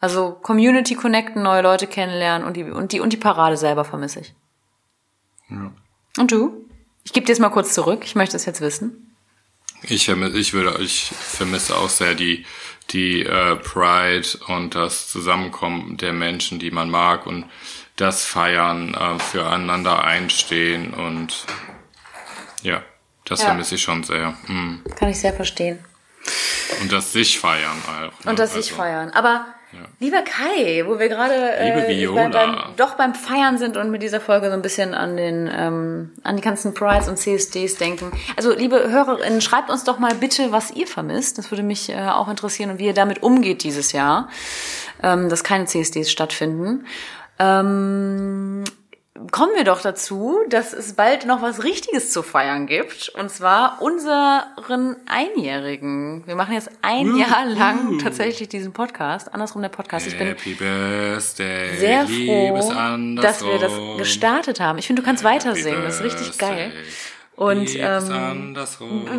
[0.00, 4.20] Also Community connecten, neue Leute kennenlernen und die, und die, und die Parade selber vermisse
[4.20, 4.34] ich.
[5.50, 6.64] Und du?
[7.04, 8.02] Ich gebe dir jetzt mal kurz zurück.
[8.04, 9.16] Ich möchte es jetzt wissen.
[9.82, 12.44] ich vermisse, ich würde, ich vermisse auch sehr die,
[12.90, 17.44] die äh, Pride und das Zusammenkommen der Menschen, die man mag und
[17.96, 21.44] das Feiern, äh, füreinander einstehen und
[22.62, 22.82] ja,
[23.24, 23.46] das Ja.
[23.48, 24.30] vermisse ich schon sehr.
[24.46, 24.82] Mm.
[24.96, 25.78] Kann ich sehr verstehen.
[26.80, 28.24] Und das sich feiern auch.
[28.24, 28.30] ne?
[28.30, 29.10] Und das sich Also, feiern.
[29.10, 29.46] Aber
[30.00, 32.28] lieber Kai, wo wir gerade äh, Viola.
[32.28, 35.50] beim, beim, doch beim Feiern sind und mit dieser Folge so ein bisschen an den
[35.52, 38.10] ähm, an die ganzen Prides und CSDs denken.
[38.36, 41.38] Also liebe Hörerinnen, schreibt uns doch mal bitte, was ihr vermisst.
[41.38, 44.28] Das würde mich äh, auch interessieren und wie ihr damit umgeht dieses Jahr,
[45.02, 46.86] ähm, dass keine CSDs stattfinden.
[47.38, 48.64] Ähm,
[49.30, 53.08] kommen wir doch dazu, dass es bald noch was Richtiges zu feiern gibt.
[53.10, 56.26] Und zwar unseren Einjährigen.
[56.26, 59.32] Wir machen jetzt ein Jahr lang tatsächlich diesen Podcast.
[59.32, 60.06] Andersrum der Podcast.
[60.06, 64.78] Ich bin Happy Birthday, sehr froh, dass wir das gestartet haben.
[64.78, 65.82] Ich finde, du kannst weiter singen.
[65.82, 66.72] Das ist richtig geil.
[67.38, 68.56] Und ähm,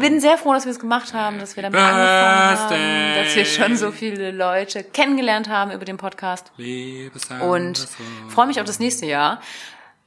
[0.01, 3.23] bin sehr froh, dass wir es gemacht haben, dass wir damit angefangen haben, Birthday.
[3.23, 6.51] dass wir schon so viele Leute kennengelernt haben über den Podcast.
[7.41, 7.87] Und
[8.27, 9.39] freue mich auf das nächste Jahr.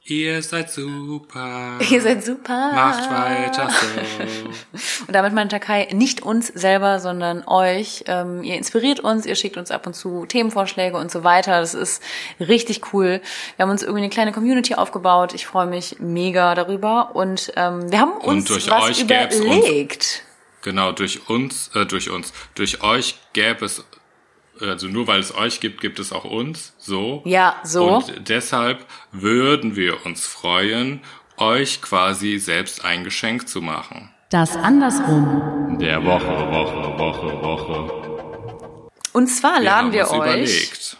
[0.05, 1.79] Ihr seid super.
[1.89, 2.73] Ihr seid super.
[2.73, 5.05] Macht weiter so.
[5.07, 8.03] Und damit meint Takai nicht uns selber, sondern euch.
[8.07, 11.61] Ähm, ihr inspiriert uns, ihr schickt uns ab und zu Themenvorschläge und so weiter.
[11.61, 12.03] Das ist
[12.41, 13.21] richtig cool.
[13.55, 15.33] Wir haben uns irgendwie eine kleine Community aufgebaut.
[15.33, 17.15] Ich freue mich mega darüber.
[17.15, 20.23] Und ähm, wir haben uns durch was euch gäb's uns- überlegt.
[20.63, 23.83] Genau, durch uns, äh, durch uns, durch euch gäbe es,
[24.59, 27.21] also nur weil es euch gibt, gibt es auch uns, so.
[27.25, 27.97] Ja, so.
[27.97, 31.01] Und deshalb würden wir uns freuen,
[31.37, 34.09] euch quasi selbst ein Geschenk zu machen.
[34.29, 35.77] Das Andersrum.
[35.79, 38.89] Der Woche, Woche, Woche, Woche.
[39.13, 40.97] Und zwar Wir laden wir euch überlegt.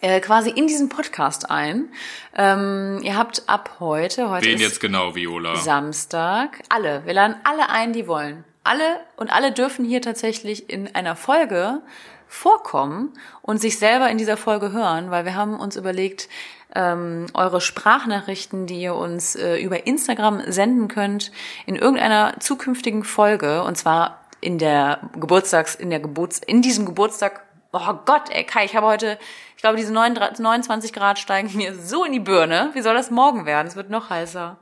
[0.00, 1.92] äh, quasi in diesen Podcast ein.
[2.36, 5.56] Ähm, ihr habt ab heute, heute Wen ist jetzt genau, Viola?
[5.56, 8.44] Samstag, alle, wir laden alle ein, die wollen.
[8.64, 11.82] Alle und alle dürfen hier tatsächlich in einer Folge
[12.32, 13.12] vorkommen
[13.42, 16.28] und sich selber in dieser Folge hören, weil wir haben uns überlegt,
[16.74, 21.30] ähm, eure Sprachnachrichten, die ihr uns äh, über Instagram senden könnt,
[21.66, 27.42] in irgendeiner zukünftigen Folge, und zwar in der Geburtstags, in der Geburts, in diesem Geburtstag,
[27.72, 29.18] oh Gott, ey, Kai, ich habe heute,
[29.56, 32.70] ich glaube, diese 39 29 Grad steigen mir so in die Birne.
[32.72, 33.68] Wie soll das morgen werden?
[33.68, 34.56] Es wird noch heißer.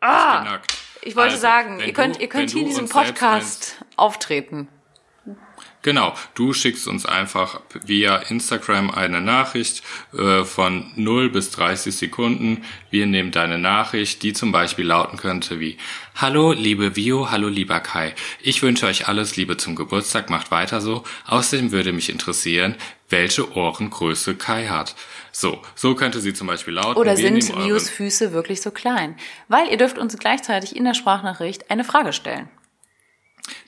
[0.00, 0.74] Nackt.
[1.02, 4.68] Ich wollte Also, sagen, ihr könnt, du- ihr könnt hier in diesem Podcast auftreten.
[5.82, 9.82] Genau, du schickst uns einfach via Instagram eine Nachricht
[10.16, 12.64] äh, von 0 bis 30 Sekunden.
[12.90, 15.78] Wir nehmen deine Nachricht, die zum Beispiel lauten könnte wie
[16.16, 18.14] Hallo liebe Vio, hallo lieber Kai.
[18.40, 21.04] Ich wünsche euch alles Liebe zum Geburtstag, macht weiter so.
[21.26, 22.74] Außerdem würde mich interessieren,
[23.08, 24.94] welche Ohrengröße Kai hat.
[25.30, 26.98] So, so könnte sie zum Beispiel lauten.
[26.98, 29.16] Oder sind Vios Füße wirklich so klein?
[29.48, 32.48] Weil ihr dürft uns gleichzeitig in der Sprachnachricht eine Frage stellen.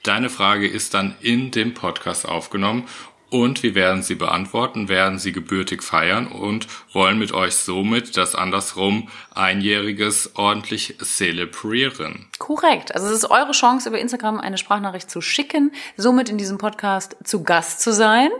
[0.03, 2.85] Deine Frage ist dann in dem Podcast aufgenommen
[3.31, 8.35] und wir werden sie beantworten, werden sie gebürtig feiern und wollen mit euch somit das
[8.35, 12.29] andersrum Einjähriges ordentlich zelebrieren.
[12.39, 12.95] Korrekt.
[12.95, 17.16] Also es ist eure Chance, über Instagram eine Sprachnachricht zu schicken, somit in diesem Podcast
[17.22, 18.31] zu Gast zu sein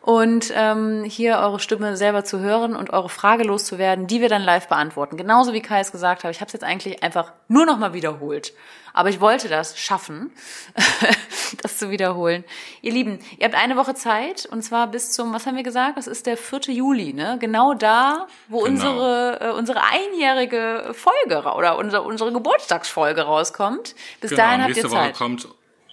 [0.00, 4.42] und ähm, hier eure Stimme selber zu hören und eure Frage loszuwerden, die wir dann
[4.42, 5.16] live beantworten.
[5.16, 6.32] Genauso wie Kai es gesagt hat.
[6.32, 8.52] Ich habe es jetzt eigentlich einfach nur noch mal wiederholt.
[8.94, 10.30] Aber ich wollte das schaffen,
[11.62, 12.44] das zu wiederholen.
[12.82, 15.96] Ihr Lieben, ihr habt eine Woche Zeit und zwar bis zum, was haben wir gesagt?
[15.98, 16.60] Das ist der 4.
[16.74, 17.36] Juli, ne?
[17.40, 18.70] Genau da, wo Genau.
[18.70, 23.94] unsere äh, unsere einjährige Folge oder unsere, unsere Geburtstagsfolge rauskommt.
[24.20, 25.14] Bis Genau, dahin habt nächste ihr Woche Zeit.
[25.16, 25.48] kommt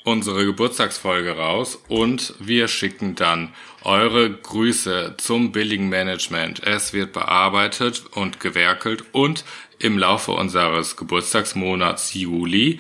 [0.06, 3.54] unsere Geburtstagsfolge raus und wir schicken dann
[3.84, 6.64] eure Grüße zum billigen Management.
[6.64, 9.44] Es wird bearbeitet und gewerkelt und
[9.80, 12.80] im Laufe unseres Geburtstagsmonats Juli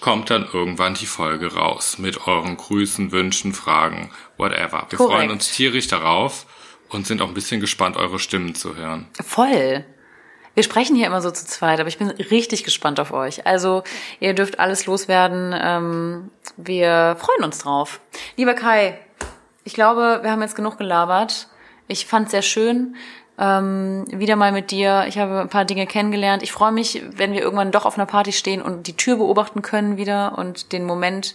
[0.00, 4.86] kommt dann irgendwann die Folge raus mit euren Grüßen, Wünschen, Fragen, whatever.
[4.90, 5.14] Wir Korrekt.
[5.14, 6.46] freuen uns tierisch darauf
[6.88, 9.06] und sind auch ein bisschen gespannt, eure Stimmen zu hören.
[9.24, 9.84] Voll.
[10.54, 13.46] Wir sprechen hier immer so zu zweit, aber ich bin richtig gespannt auf euch.
[13.46, 13.82] Also
[14.20, 15.54] ihr dürft alles loswerden.
[15.56, 18.00] Ähm, wir freuen uns drauf.
[18.36, 18.98] Lieber Kai,
[19.66, 21.48] ich glaube, wir haben jetzt genug gelabert.
[21.88, 22.96] Ich fand sehr schön.
[23.38, 25.04] Ähm, wieder mal mit dir.
[25.08, 26.42] Ich habe ein paar Dinge kennengelernt.
[26.42, 29.60] Ich freue mich, wenn wir irgendwann doch auf einer Party stehen und die Tür beobachten
[29.60, 31.34] können wieder und den Moment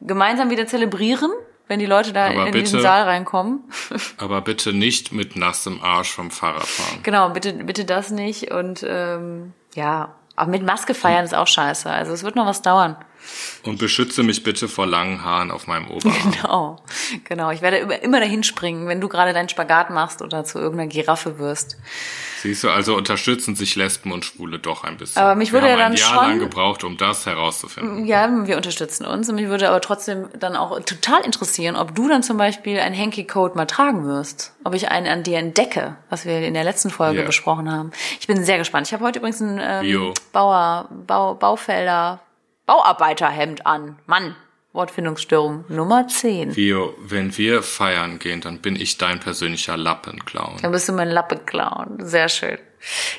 [0.00, 1.30] gemeinsam wieder zelebrieren,
[1.68, 3.60] wenn die Leute da Aber in diesen bitte- Saal reinkommen.
[4.18, 7.00] Aber bitte nicht mit nassem Arsch vom Fahrrad fahren.
[7.02, 8.50] Genau, bitte, bitte das nicht.
[8.50, 11.88] Und ähm, ja, aber mit Maske feiern ist auch scheiße.
[11.88, 12.96] Also es wird noch was dauern.
[13.64, 16.32] Und beschütze mich bitte vor langen Haaren auf meinem Oberarm.
[16.36, 16.76] Genau,
[17.24, 17.50] genau.
[17.50, 21.38] Ich werde immer, dahin springen, wenn du gerade deinen Spagat machst oder zu irgendeiner Giraffe
[21.38, 21.76] wirst.
[22.42, 25.20] Siehst du, also unterstützen sich Lesben und Schwule doch ein bisschen.
[25.22, 28.04] Aber mich würde Wir ja haben ein dann Jahr schon- lang gebraucht, um das herauszufinden.
[28.06, 29.28] Ja, wir unterstützen uns.
[29.28, 32.96] Und mich würde aber trotzdem dann auch total interessieren, ob du dann zum Beispiel einen
[32.96, 34.52] Hanky-Code mal tragen wirst.
[34.64, 37.26] Ob ich einen an dir entdecke, was wir in der letzten Folge Ja.
[37.26, 37.90] besprochen haben.
[38.20, 38.86] Ich bin sehr gespannt.
[38.86, 40.14] Ich habe heute übrigens ein ähm.
[40.32, 42.20] Bauer, Bau, Baufelder,
[42.66, 43.98] Bauarbeiterhemd an.
[44.06, 44.34] Mann,
[44.72, 46.54] Wortfindungsstörung Nummer 10.
[46.54, 50.58] Vio, wenn wir feiern gehen, dann bin ich dein persönlicher Lappenclown.
[50.62, 51.96] Dann bist du mein Lappe-Clown.
[52.00, 52.58] Sehr schön.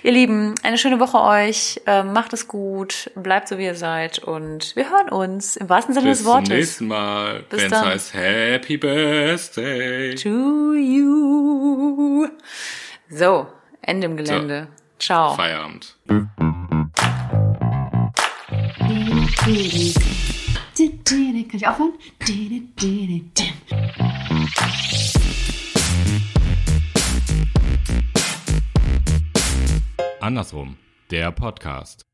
[0.03, 1.81] Ihr Lieben, eine schöne Woche euch.
[1.87, 3.09] Ähm, macht es gut.
[3.15, 4.19] Bleibt so, wie ihr seid.
[4.19, 6.49] Und wir hören uns im wahrsten Sinne Bis des zum Wortes.
[6.49, 10.15] nächsten Mal, Bis wenn es heißt Happy Birthday.
[10.15, 12.27] To you.
[13.09, 13.47] So,
[13.81, 14.67] Ende im Gelände.
[14.99, 15.33] Ciao.
[15.35, 15.95] Feierabend.
[19.47, 19.95] Kann ich
[21.65, 21.93] aufhören?
[30.19, 30.75] Andersrum,
[31.11, 32.06] der Podcast.